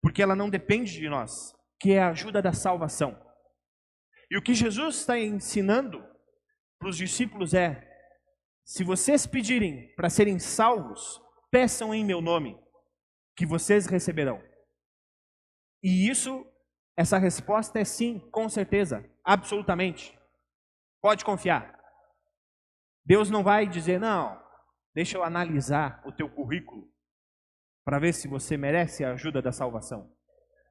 porque 0.00 0.22
ela 0.22 0.36
não 0.36 0.48
depende 0.48 0.92
de 0.92 1.08
nós, 1.08 1.54
que 1.80 1.92
é 1.92 2.02
a 2.02 2.10
ajuda 2.10 2.40
da 2.40 2.52
salvação. 2.52 3.20
E 4.30 4.36
o 4.36 4.42
que 4.42 4.54
Jesus 4.54 4.96
está 4.96 5.18
ensinando 5.18 6.04
para 6.78 6.88
os 6.88 6.96
discípulos 6.96 7.54
é: 7.54 7.90
se 8.64 8.82
vocês 8.82 9.26
pedirem 9.26 9.94
para 9.94 10.08
serem 10.08 10.38
salvos, 10.38 11.20
peçam 11.50 11.94
em 11.94 12.04
meu 12.04 12.20
nome, 12.20 12.58
que 13.36 13.46
vocês 13.46 13.86
receberão. 13.86 14.42
E 15.82 16.08
isso, 16.08 16.46
essa 16.96 17.18
resposta 17.18 17.78
é 17.78 17.84
sim, 17.84 18.20
com 18.30 18.48
certeza, 18.48 19.04
absolutamente. 19.24 20.16
Pode 21.02 21.24
confiar. 21.24 21.78
Deus 23.04 23.28
não 23.28 23.42
vai 23.42 23.66
dizer, 23.66 23.98
não, 23.98 24.40
deixa 24.94 25.18
eu 25.18 25.24
analisar 25.24 26.02
o 26.06 26.12
teu 26.12 26.28
currículo 26.28 26.88
para 27.84 27.98
ver 27.98 28.14
se 28.14 28.28
você 28.28 28.56
merece 28.56 29.04
a 29.04 29.12
ajuda 29.12 29.42
da 29.42 29.52
salvação. 29.52 30.10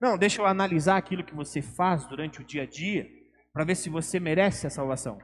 Não, 0.02 0.18
deixa 0.18 0.42
eu 0.42 0.46
analisar 0.46 0.98
aquilo 0.98 1.24
que 1.24 1.36
você 1.36 1.62
faz 1.62 2.06
durante 2.08 2.42
o 2.42 2.44
dia 2.44 2.64
a 2.64 2.66
dia 2.66 3.08
para 3.54 3.64
ver 3.64 3.76
se 3.76 3.90
você 3.90 4.20
merece 4.20 4.66
a 4.66 4.70
salvação. 4.70 5.20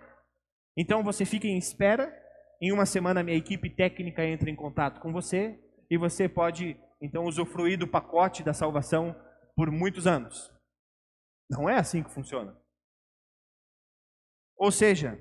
Então 0.77 1.03
você 1.03 1.25
fica 1.25 1.47
em 1.47 1.57
espera, 1.57 2.13
em 2.61 2.71
uma 2.71 2.85
semana 2.85 3.23
minha 3.23 3.37
equipe 3.37 3.69
técnica 3.69 4.23
entra 4.23 4.49
em 4.49 4.55
contato 4.55 4.99
com 5.01 5.11
você 5.11 5.59
e 5.89 5.97
você 5.97 6.29
pode 6.29 6.79
então 7.01 7.25
usufruir 7.25 7.79
do 7.79 7.87
pacote 7.87 8.43
da 8.43 8.53
salvação 8.53 9.15
por 9.55 9.71
muitos 9.71 10.05
anos. 10.05 10.53
Não 11.49 11.67
é 11.67 11.77
assim 11.77 12.03
que 12.03 12.13
funciona. 12.13 12.55
Ou 14.55 14.71
seja, 14.71 15.17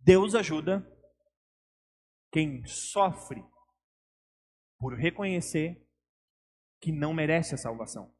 Deus 0.00 0.34
ajuda 0.34 0.84
quem 2.32 2.64
sofre 2.66 3.44
por 4.78 4.94
reconhecer 4.94 5.86
que 6.80 6.90
não 6.90 7.12
merece 7.12 7.54
a 7.54 7.58
salvação. 7.58 8.14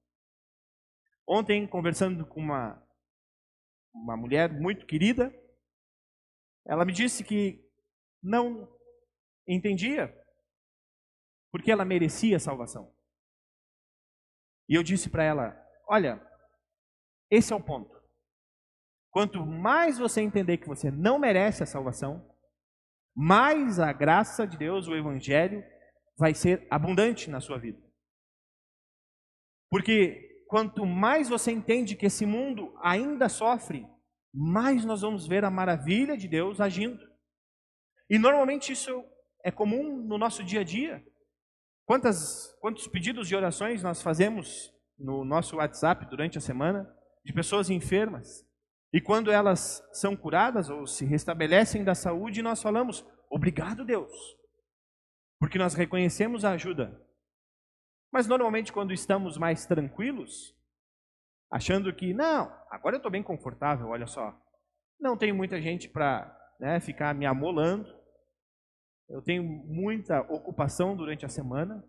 Ontem, 1.26 1.66
conversando 1.66 2.26
com 2.26 2.40
uma, 2.40 2.86
uma 3.94 4.16
mulher 4.16 4.52
muito 4.52 4.86
querida, 4.86 5.32
ela 6.66 6.84
me 6.84 6.92
disse 6.92 7.24
que 7.24 7.66
não 8.22 8.68
entendia 9.46 10.14
porque 11.50 11.70
ela 11.70 11.84
merecia 11.84 12.36
a 12.36 12.40
salvação. 12.40 12.94
E 14.68 14.74
eu 14.74 14.82
disse 14.82 15.08
para 15.08 15.24
ela: 15.24 15.68
Olha, 15.88 16.29
esse 17.30 17.52
é 17.52 17.56
o 17.56 17.62
ponto. 17.62 18.00
Quanto 19.10 19.44
mais 19.44 19.98
você 19.98 20.20
entender 20.20 20.58
que 20.58 20.68
você 20.68 20.90
não 20.90 21.18
merece 21.18 21.62
a 21.62 21.66
salvação, 21.66 22.28
mais 23.14 23.78
a 23.78 23.92
graça 23.92 24.46
de 24.46 24.56
Deus, 24.56 24.86
o 24.86 24.96
Evangelho, 24.96 25.64
vai 26.16 26.34
ser 26.34 26.66
abundante 26.70 27.30
na 27.30 27.40
sua 27.40 27.58
vida. 27.58 27.80
Porque 29.68 30.44
quanto 30.48 30.84
mais 30.84 31.28
você 31.28 31.52
entende 31.52 31.96
que 31.96 32.06
esse 32.06 32.26
mundo 32.26 32.76
ainda 32.82 33.28
sofre, 33.28 33.86
mais 34.32 34.84
nós 34.84 35.00
vamos 35.00 35.26
ver 35.26 35.44
a 35.44 35.50
maravilha 35.50 36.16
de 36.16 36.28
Deus 36.28 36.60
agindo. 36.60 37.00
E 38.08 38.18
normalmente 38.18 38.72
isso 38.72 39.04
é 39.44 39.50
comum 39.50 39.96
no 40.02 40.18
nosso 40.18 40.44
dia 40.44 40.60
a 40.60 40.64
dia. 40.64 41.04
Quantas, 41.84 42.56
quantos 42.60 42.86
pedidos 42.86 43.26
de 43.26 43.34
orações 43.34 43.82
nós 43.82 44.02
fazemos 44.02 44.72
no 44.98 45.24
nosso 45.24 45.56
WhatsApp 45.56 46.06
durante 46.06 46.38
a 46.38 46.40
semana 46.40 46.99
de 47.24 47.32
pessoas 47.32 47.70
enfermas? 47.70 48.46
E 48.92 49.00
quando 49.00 49.30
elas 49.30 49.82
são 49.92 50.16
curadas 50.16 50.68
ou 50.68 50.86
se 50.86 51.04
restabelecem 51.04 51.84
da 51.84 51.94
saúde, 51.94 52.42
nós 52.42 52.60
falamos: 52.60 53.06
Obrigado, 53.30 53.84
Deus, 53.84 54.12
porque 55.38 55.58
nós 55.58 55.74
reconhecemos 55.74 56.44
a 56.44 56.52
ajuda. 56.52 57.00
Mas 58.12 58.26
normalmente, 58.26 58.72
quando 58.72 58.92
estamos 58.92 59.38
mais 59.38 59.64
tranquilos, 59.66 60.56
achando 61.50 61.94
que, 61.94 62.12
não, 62.12 62.52
agora 62.68 62.96
eu 62.96 62.98
estou 62.98 63.10
bem 63.10 63.22
confortável, 63.22 63.88
olha 63.88 64.06
só, 64.06 64.36
não 64.98 65.16
tenho 65.16 65.34
muita 65.34 65.60
gente 65.60 65.88
para 65.88 66.36
né, 66.58 66.80
ficar 66.80 67.14
me 67.14 67.24
amolando, 67.24 67.88
eu 69.08 69.22
tenho 69.22 69.44
muita 69.44 70.20
ocupação 70.22 70.96
durante 70.96 71.24
a 71.24 71.28
semana, 71.28 71.84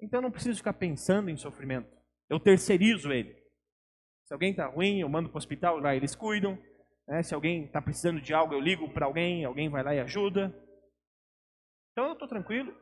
então 0.00 0.18
eu 0.18 0.22
não 0.22 0.30
preciso 0.30 0.58
ficar 0.58 0.72
pensando 0.72 1.28
em 1.30 1.36
sofrimento. 1.36 1.90
Eu 2.28 2.40
terceirizo 2.40 3.12
ele. 3.12 3.41
Se 4.26 4.32
alguém 4.32 4.50
está 4.50 4.66
ruim, 4.66 5.00
eu 5.00 5.08
mando 5.08 5.28
para 5.28 5.36
o 5.36 5.38
hospital, 5.38 5.78
lá 5.78 5.94
eles 5.94 6.14
cuidam. 6.14 6.58
Né? 7.06 7.22
Se 7.22 7.34
alguém 7.34 7.64
está 7.64 7.80
precisando 7.82 8.20
de 8.20 8.32
algo, 8.32 8.54
eu 8.54 8.60
ligo 8.60 8.92
para 8.92 9.06
alguém, 9.06 9.44
alguém 9.44 9.68
vai 9.68 9.82
lá 9.82 9.94
e 9.94 10.00
ajuda. 10.00 10.48
Então 11.92 12.06
eu 12.06 12.12
estou 12.12 12.28
tranquilo. 12.28 12.74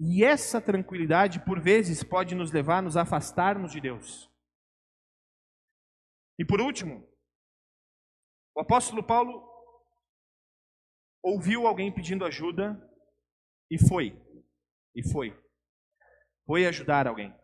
E 0.00 0.24
essa 0.24 0.60
tranquilidade, 0.60 1.44
por 1.44 1.60
vezes, 1.60 2.02
pode 2.02 2.34
nos 2.34 2.50
levar 2.52 2.78
a 2.78 2.82
nos 2.82 2.96
afastarmos 2.96 3.72
de 3.72 3.80
Deus. 3.80 4.30
E 6.38 6.44
por 6.44 6.60
último, 6.60 7.06
o 8.56 8.60
apóstolo 8.60 9.06
Paulo 9.06 9.46
ouviu 11.22 11.66
alguém 11.66 11.92
pedindo 11.92 12.24
ajuda 12.24 12.80
e 13.70 13.78
foi. 13.78 14.18
E 14.94 15.02
foi. 15.12 15.38
Foi 16.46 16.66
ajudar 16.66 17.06
alguém. 17.06 17.38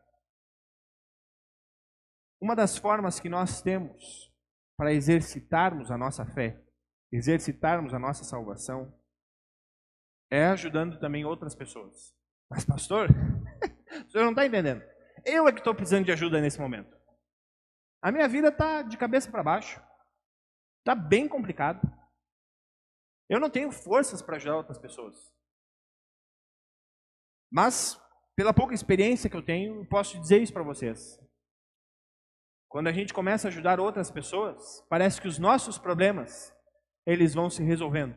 Uma 2.40 2.54
das 2.54 2.76
formas 2.76 3.18
que 3.18 3.28
nós 3.28 3.62
temos 3.62 4.32
para 4.76 4.92
exercitarmos 4.92 5.90
a 5.90 5.96
nossa 5.96 6.26
fé, 6.26 6.62
exercitarmos 7.10 7.94
a 7.94 7.98
nossa 7.98 8.24
salvação, 8.24 8.92
é 10.30 10.46
ajudando 10.46 10.98
também 10.98 11.24
outras 11.24 11.54
pessoas. 11.54 12.14
Mas, 12.50 12.64
pastor, 12.64 13.08
o 14.06 14.10
senhor 14.10 14.24
não 14.24 14.30
está 14.30 14.44
entendendo. 14.44 14.82
Eu 15.24 15.48
é 15.48 15.52
que 15.52 15.58
estou 15.58 15.74
precisando 15.74 16.04
de 16.04 16.12
ajuda 16.12 16.40
nesse 16.40 16.60
momento. 16.60 16.96
A 18.02 18.12
minha 18.12 18.28
vida 18.28 18.48
está 18.48 18.82
de 18.82 18.96
cabeça 18.96 19.30
para 19.30 19.42
baixo. 19.42 19.82
Está 20.80 20.94
bem 20.94 21.26
complicado. 21.28 21.80
Eu 23.28 23.40
não 23.40 23.50
tenho 23.50 23.72
forças 23.72 24.22
para 24.22 24.36
ajudar 24.36 24.56
outras 24.56 24.78
pessoas. 24.78 25.16
Mas, 27.50 28.00
pela 28.36 28.54
pouca 28.54 28.74
experiência 28.74 29.30
que 29.30 29.36
eu 29.36 29.44
tenho, 29.44 29.84
posso 29.88 30.20
dizer 30.20 30.40
isso 30.42 30.52
para 30.52 30.62
vocês. 30.62 31.18
Quando 32.68 32.88
a 32.88 32.92
gente 32.92 33.14
começa 33.14 33.48
a 33.48 33.50
ajudar 33.50 33.80
outras 33.80 34.10
pessoas, 34.10 34.84
parece 34.88 35.20
que 35.20 35.28
os 35.28 35.38
nossos 35.38 35.78
problemas, 35.78 36.54
eles 37.06 37.34
vão 37.34 37.48
se 37.48 37.62
resolvendo. 37.62 38.16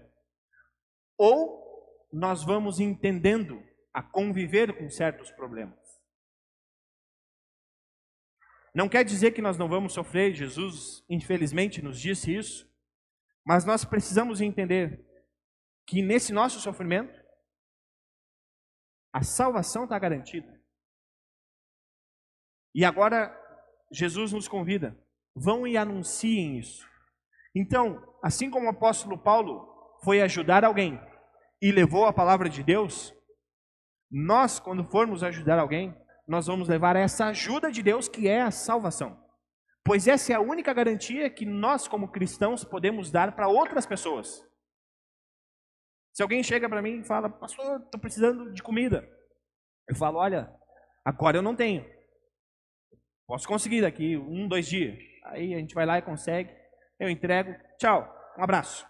Ou 1.17 1.59
nós 2.12 2.43
vamos 2.43 2.79
entendendo 2.79 3.63
a 3.93 4.01
conviver 4.01 4.77
com 4.77 4.89
certos 4.89 5.31
problemas. 5.31 5.77
Não 8.73 8.88
quer 8.88 9.03
dizer 9.03 9.31
que 9.31 9.41
nós 9.41 9.57
não 9.57 9.67
vamos 9.67 9.93
sofrer, 9.93 10.33
Jesus 10.33 11.03
infelizmente 11.09 11.81
nos 11.81 11.99
disse 11.99 12.35
isso, 12.35 12.69
mas 13.45 13.65
nós 13.65 13.83
precisamos 13.83 14.41
entender 14.41 15.05
que 15.88 16.01
nesse 16.01 16.31
nosso 16.31 16.59
sofrimento, 16.59 17.19
a 19.12 19.23
salvação 19.23 19.85
está 19.85 19.97
garantida. 19.97 20.59
E 22.75 22.85
agora, 22.85 23.35
Jesus 23.91 24.32
nos 24.32 24.47
convida, 24.47 24.97
vão 25.36 25.65
e 25.65 25.78
anunciem 25.78 26.60
isso. 26.60 26.88
Então, 27.56 28.02
assim 28.23 28.49
como 28.49 28.67
o 28.67 28.69
apóstolo 28.69 29.17
Paulo 29.17 29.67
foi 30.04 30.21
ajudar 30.21 30.63
alguém 30.63 30.99
e 31.62 31.71
levou 31.71 32.06
a 32.06 32.13
palavra 32.13 32.49
de 32.49 32.63
Deus, 32.63 33.13
nós, 34.12 34.60
quando 34.60 34.84
formos 34.84 35.23
ajudar 35.23 35.60
alguém, 35.60 35.95
nós 36.28 36.47
vamos 36.47 36.67
levar 36.67 36.95
essa 36.95 37.25
ajuda 37.25 37.71
de 37.71 37.82
Deus 37.82 38.08
que 38.08 38.28
é 38.28 38.41
a 38.41 38.52
salvação. 38.52 39.19
Pois 39.84 40.08
essa 40.08 40.32
é 40.32 40.36
a 40.36 40.41
única 40.41 40.73
garantia 40.73 41.30
que 41.30 41.45
nós, 41.45 41.88
como 41.88 42.12
cristãos, 42.12 42.63
podemos 42.63 43.12
dar 43.12 43.36
para 43.36 43.47
outras 43.47 43.86
pessoas. 43.86 44.45
Se 46.13 46.21
alguém 46.21 46.43
chega 46.43 46.69
para 46.69 46.82
mim 46.82 46.99
e 46.99 47.04
fala, 47.04 47.30
pastor, 47.30 47.82
estou 47.82 47.99
precisando 47.99 48.52
de 48.52 48.62
comida. 48.62 49.08
Eu 49.88 49.95
falo, 49.95 50.19
olha, 50.19 50.54
agora 51.04 51.38
eu 51.38 51.41
não 51.41 51.56
tenho. 51.56 51.84
Posso 53.29 53.47
conseguir 53.47 53.81
daqui 53.81 54.17
um, 54.17 54.47
dois 54.47 54.67
dias. 54.67 54.97
Aí 55.25 55.53
a 55.53 55.59
gente 55.59 55.75
vai 55.75 55.85
lá 55.85 55.99
e 55.99 56.01
consegue. 56.01 56.51
Eu 56.99 57.07
entrego. 57.07 57.53
Tchau. 57.77 58.11
Um 58.35 58.43
abraço. 58.43 58.87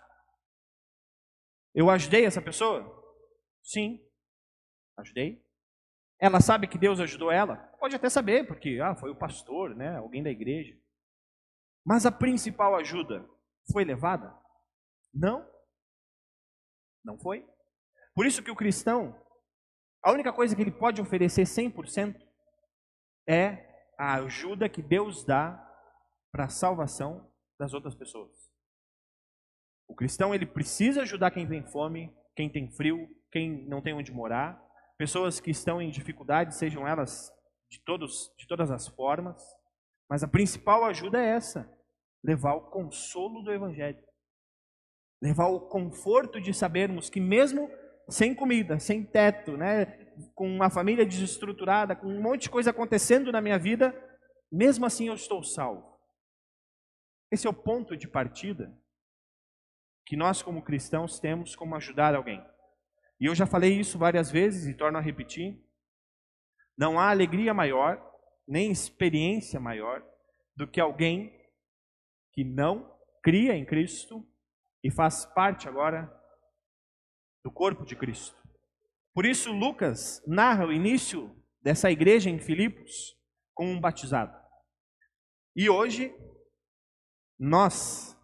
Eu 1.75 1.89
ajudei 1.89 2.23
essa 2.23 2.41
pessoa? 2.41 2.89
Sim. 3.61 3.99
Ajudei. 4.97 5.45
Ela 6.17 6.39
sabe 6.39 6.69
que 6.69 6.77
Deus 6.77 7.01
ajudou 7.01 7.29
ela? 7.29 7.57
Pode 7.81 7.97
até 7.97 8.09
saber, 8.09 8.47
porque 8.47 8.79
ah, 8.81 8.95
foi 8.95 9.09
o 9.11 9.15
pastor, 9.15 9.75
né? 9.75 9.97
alguém 9.97 10.23
da 10.23 10.29
igreja. 10.29 10.73
Mas 11.85 12.05
a 12.05 12.11
principal 12.11 12.75
ajuda 12.75 13.29
foi 13.73 13.83
levada? 13.83 14.33
Não. 15.13 15.45
Não 17.03 17.19
foi. 17.19 17.45
Por 18.15 18.25
isso 18.25 18.41
que 18.41 18.51
o 18.51 18.55
cristão, 18.55 19.21
a 20.01 20.13
única 20.13 20.31
coisa 20.31 20.55
que 20.55 20.61
ele 20.61 20.71
pode 20.71 21.01
oferecer 21.01 21.43
100% 21.43 22.15
é 23.27 23.68
a 23.99 24.13
ajuda 24.15 24.69
que 24.69 24.81
Deus 24.81 25.25
dá 25.25 25.61
para 26.31 26.45
a 26.45 26.49
salvação 26.49 27.29
das 27.59 27.73
outras 27.73 27.93
pessoas. 27.93 28.31
O 29.89 29.93
cristão 29.93 30.33
ele 30.33 30.45
precisa 30.45 31.01
ajudar 31.01 31.31
quem 31.31 31.45
tem 31.45 31.67
fome, 31.67 32.15
quem 32.33 32.49
tem 32.49 32.71
frio, 32.71 33.09
quem 33.29 33.67
não 33.67 33.81
tem 33.81 33.93
onde 33.93 34.13
morar, 34.13 34.57
pessoas 34.97 35.41
que 35.41 35.51
estão 35.51 35.81
em 35.81 35.89
dificuldade, 35.89 36.55
sejam 36.55 36.87
elas 36.87 37.29
de 37.69 37.79
todos 37.81 38.33
de 38.37 38.47
todas 38.47 38.71
as 38.71 38.87
formas. 38.87 39.43
Mas 40.09 40.23
a 40.23 40.27
principal 40.27 40.85
ajuda 40.85 41.19
é 41.19 41.31
essa: 41.31 41.69
levar 42.23 42.53
o 42.53 42.69
consolo 42.69 43.41
do 43.41 43.51
evangelho. 43.51 44.01
Levar 45.21 45.47
o 45.47 45.67
conforto 45.67 46.39
de 46.39 46.53
sabermos 46.53 47.09
que 47.09 47.19
mesmo 47.19 47.69
sem 48.09 48.33
comida, 48.33 48.79
sem 48.79 49.03
teto, 49.03 49.55
né, 49.55 49.85
com 50.35 50.47
uma 50.47 50.69
família 50.69 51.05
desestruturada, 51.05 51.95
com 51.95 52.07
um 52.07 52.21
monte 52.21 52.43
de 52.43 52.49
coisa 52.49 52.71
acontecendo 52.71 53.31
na 53.31 53.41
minha 53.41 53.57
vida, 53.57 53.95
mesmo 54.51 54.85
assim 54.85 55.07
eu 55.07 55.13
estou 55.13 55.43
salvo. 55.43 55.97
Esse 57.31 57.47
é 57.47 57.49
o 57.49 57.53
ponto 57.53 57.95
de 57.95 58.07
partida 58.07 58.75
que 60.05 60.17
nós, 60.17 60.41
como 60.41 60.63
cristãos, 60.63 61.19
temos 61.19 61.55
como 61.55 61.75
ajudar 61.75 62.15
alguém. 62.15 62.43
E 63.19 63.25
eu 63.25 63.35
já 63.35 63.45
falei 63.45 63.79
isso 63.79 63.97
várias 63.97 64.31
vezes 64.31 64.65
e 64.67 64.73
torno 64.73 64.97
a 64.97 65.01
repetir. 65.01 65.63
Não 66.75 66.99
há 66.99 67.11
alegria 67.11 67.53
maior, 67.53 68.03
nem 68.47 68.71
experiência 68.71 69.59
maior, 69.59 70.03
do 70.55 70.67
que 70.67 70.79
alguém 70.81 71.31
que 72.33 72.43
não 72.43 72.97
cria 73.21 73.55
em 73.55 73.65
Cristo 73.65 74.25
e 74.83 74.89
faz 74.89 75.25
parte 75.25 75.67
agora 75.67 76.18
do 77.43 77.51
corpo 77.51 77.85
de 77.85 77.95
Cristo. 77.95 78.37
Por 79.13 79.25
isso, 79.25 79.51
Lucas 79.51 80.23
narra 80.27 80.65
o 80.65 80.73
início 80.73 81.35
dessa 81.61 81.91
igreja 81.91 82.29
em 82.29 82.39
Filipos 82.39 83.17
com 83.53 83.65
um 83.65 83.79
batizado. 83.79 84.37
E 85.55 85.69
hoje, 85.69 86.13
nós 87.37 88.17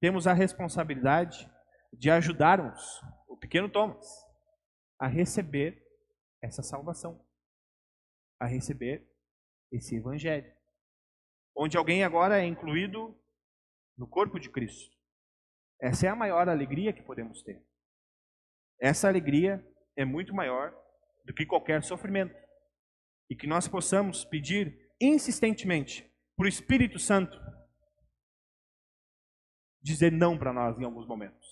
temos 0.00 0.26
a 0.26 0.32
responsabilidade 0.32 1.50
de 1.92 2.10
ajudarmos 2.10 3.00
o 3.28 3.36
pequeno 3.36 3.68
Thomas 3.68 4.06
a 4.98 5.06
receber 5.06 5.84
essa 6.42 6.62
salvação, 6.62 7.24
a 8.40 8.46
receber 8.46 9.08
esse 9.72 9.96
evangelho, 9.96 10.52
onde 11.56 11.76
alguém 11.76 12.04
agora 12.04 12.40
é 12.40 12.46
incluído 12.46 13.18
no 13.96 14.06
corpo 14.06 14.38
de 14.38 14.50
Cristo. 14.50 14.94
Essa 15.80 16.06
é 16.06 16.08
a 16.08 16.16
maior 16.16 16.48
alegria 16.48 16.92
que 16.92 17.02
podemos 17.02 17.42
ter. 17.42 17.65
Essa 18.80 19.08
alegria 19.08 19.64
é 19.96 20.04
muito 20.04 20.34
maior 20.34 20.74
do 21.24 21.34
que 21.34 21.46
qualquer 21.46 21.82
sofrimento. 21.82 22.34
E 23.28 23.34
que 23.34 23.46
nós 23.46 23.66
possamos 23.66 24.24
pedir 24.24 24.92
insistentemente 25.00 26.08
para 26.36 26.46
o 26.46 26.48
Espírito 26.48 26.98
Santo 26.98 27.36
dizer 29.82 30.10
não 30.10 30.36
para 30.36 30.52
nós 30.52 30.78
em 30.78 30.84
alguns 30.84 31.06
momentos. 31.06 31.46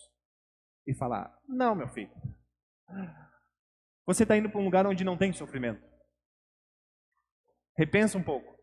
E 0.86 0.94
falar: 0.94 1.36
Não, 1.48 1.74
meu 1.74 1.88
filho. 1.88 2.12
Você 4.06 4.24
está 4.24 4.36
indo 4.36 4.50
para 4.50 4.60
um 4.60 4.64
lugar 4.64 4.86
onde 4.86 5.04
não 5.04 5.16
tem 5.16 5.32
sofrimento. 5.32 5.82
Repensa 7.76 8.18
um 8.18 8.22
pouco. 8.22 8.54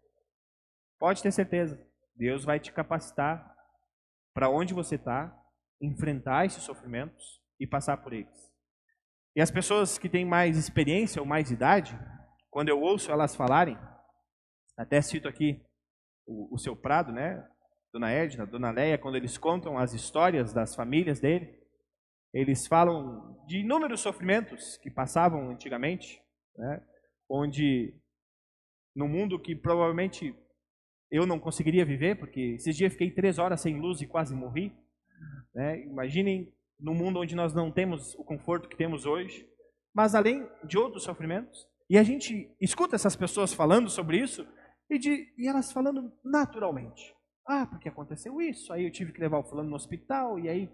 Pode 1.00 1.24
ter 1.24 1.32
certeza. 1.32 1.84
Deus 2.16 2.46
vai 2.46 2.60
te 2.60 2.72
capacitar 2.72 3.56
para 4.34 4.50
onde 4.50 4.74
você 4.74 4.96
está, 4.96 5.36
enfrentar 5.82 6.46
esses 6.46 6.64
sofrimentos 6.64 7.42
e 7.60 7.66
passar 7.66 7.98
por 7.98 8.14
eles. 8.14 8.51
E 9.36 9.42
as 9.42 9.50
pessoas 9.50 9.98
que 9.98 10.10
têm 10.10 10.26
mais 10.26 10.58
experiência 10.58 11.22
ou 11.22 11.28
mais 11.28 11.52
idade, 11.52 11.98
quando 12.50 12.70
eu 12.70 12.82
ouço 12.82 13.12
elas 13.12 13.36
falarem, 13.36 13.78
até 14.78 15.02
cito 15.02 15.28
aqui 15.28 15.62
o, 16.28 16.56
o 16.56 16.58
seu 16.58 16.76
Prado, 16.76 17.12
né? 17.12 17.48
Dona 17.94 18.10
Edna, 18.12 18.46
Dona 18.46 18.72
Leia, 18.72 18.98
quando 18.98 19.16
eles 19.16 19.38
contam 19.38 19.78
as 19.78 19.94
histórias 19.94 20.54
das 20.54 20.76
famílias 20.76 21.20
dele, 21.20 21.60
eles 22.34 22.66
falam 22.66 23.38
de 23.46 23.60
inúmeros 23.60 24.00
sofrimentos 24.00 24.78
que 24.78 24.90
passavam 24.90 25.50
antigamente, 25.50 26.22
né? 26.58 26.82
onde 27.30 27.94
no 28.96 29.08
mundo 29.08 29.40
que 29.40 29.56
provavelmente 29.56 30.34
eu 31.10 31.26
não 31.26 31.40
conseguiria 31.40 31.86
viver, 31.86 32.18
porque 32.18 32.56
esses 32.56 32.76
dias 32.76 32.94
fiquei 32.94 33.12
três 33.12 33.38
horas 33.38 33.60
sem 33.60 33.80
luz 33.80 34.02
e 34.02 34.08
quase 34.08 34.34
morri. 34.34 34.74
Né? 35.54 35.82
Imaginem 35.84 36.54
no 36.82 36.94
mundo 36.94 37.20
onde 37.20 37.36
nós 37.36 37.54
não 37.54 37.72
temos 37.72 38.16
o 38.16 38.24
conforto 38.24 38.68
que 38.68 38.76
temos 38.76 39.06
hoje, 39.06 39.48
mas 39.94 40.16
além 40.16 40.50
de 40.64 40.78
outros 40.78 41.04
sofrimentos. 41.04 41.68
E 41.90 41.98
a 41.98 42.04
gente 42.04 42.54
escuta 42.60 42.96
essas 42.96 43.16
pessoas 43.16 43.54
falando 43.54 43.90
sobre 43.90 44.18
isso 44.18 44.48
e, 44.90 44.98
de, 44.98 45.34
e 45.38 45.48
elas 45.48 45.72
falando 45.72 46.12
naturalmente. 46.24 47.16
Ah, 47.48 47.66
porque 47.66 47.90
aconteceu 47.90 48.42
isso, 48.42 48.72
aí 48.72 48.86
eu 48.86 48.92
tive 48.92 49.12
que 49.12 49.20
levar 49.20 49.40
o 49.40 49.44
fulano 49.44 49.70
no 49.70 49.76
hospital, 49.76 50.40
e 50.40 50.48
aí. 50.48 50.70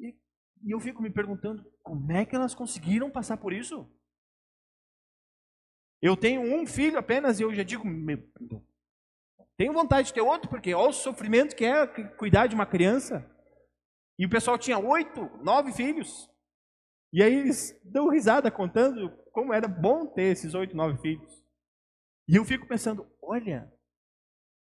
E, 0.00 0.16
e 0.64 0.70
eu 0.74 0.80
fico 0.80 1.02
me 1.02 1.10
perguntando 1.10 1.64
como 1.82 2.10
é 2.12 2.24
que 2.24 2.34
elas 2.34 2.54
conseguiram 2.54 3.10
passar 3.10 3.36
por 3.36 3.52
isso? 3.52 3.88
Eu 6.00 6.16
tenho 6.16 6.40
um 6.40 6.66
filho 6.66 6.98
apenas 6.98 7.38
e 7.38 7.42
eu 7.42 7.54
já 7.54 7.62
digo, 7.62 7.84
meu, 7.86 8.22
tenho 9.56 9.72
vontade 9.72 10.08
de 10.08 10.14
ter 10.14 10.20
outro, 10.20 10.48
porque 10.48 10.72
olha 10.72 10.90
o 10.90 10.92
sofrimento 10.92 11.56
que 11.56 11.64
é 11.64 11.86
cuidar 11.86 12.46
de 12.46 12.54
uma 12.54 12.66
criança. 12.66 13.28
E 14.18 14.26
o 14.26 14.30
pessoal 14.30 14.58
tinha 14.58 14.78
oito, 14.78 15.20
nove 15.44 15.72
filhos. 15.72 16.28
E 17.12 17.22
aí 17.22 17.32
eles 17.32 17.80
dão 17.84 18.08
risada 18.08 18.50
contando 18.50 19.10
como 19.32 19.54
era 19.54 19.68
bom 19.68 20.06
ter 20.06 20.32
esses 20.32 20.54
oito, 20.54 20.76
nove 20.76 21.00
filhos. 21.00 21.44
E 22.28 22.36
eu 22.36 22.44
fico 22.44 22.66
pensando, 22.66 23.10
olha, 23.22 23.72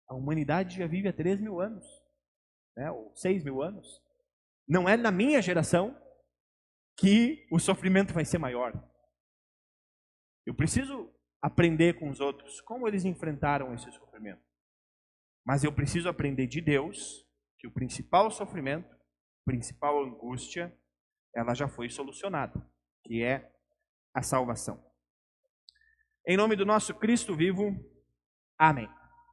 a 0.08 0.16
humanidade 0.16 0.78
já 0.78 0.88
vive 0.88 1.08
há 1.08 1.14
três 1.14 1.40
mil 1.40 1.60
anos, 1.60 1.86
né, 2.76 2.90
ou 2.90 3.16
seis 3.16 3.44
mil 3.44 3.62
anos. 3.62 4.02
Não 4.68 4.88
é 4.88 4.96
na 4.96 5.12
minha 5.12 5.42
geração 5.42 5.96
que 6.98 7.48
o 7.52 7.60
sofrimento 7.60 8.14
vai 8.14 8.26
ser 8.26 8.38
maior. 8.38 8.74
Eu 10.46 10.56
preciso 10.56 11.14
aprender 11.42 12.00
com 12.00 12.10
os 12.10 12.20
outros 12.20 12.62
como 12.62 12.88
eles 12.88 13.06
enfrentaram 13.06 13.74
esse 13.74 13.92
sofrimento. 13.92 14.42
Mas 15.46 15.64
eu 15.64 15.74
preciso 15.74 16.08
aprender 16.08 16.48
de 16.48 16.62
Deus 16.62 17.28
que 17.60 17.68
o 17.68 17.72
principal 17.72 18.32
sofrimento 18.32 19.01
principal 19.46 20.04
angústia, 20.04 20.76
ela 21.34 21.54
já 21.54 21.68
foi 21.68 21.90
solucionada, 21.90 22.68
que 23.04 23.24
é 23.24 23.52
a 24.14 24.22
salvação. 24.22 24.84
Em 26.28 26.38
nome 26.38 26.56
do 26.56 26.66
nosso 26.66 26.94
Cristo 26.94 27.36
vivo, 27.36 27.76
amém. 28.58 28.90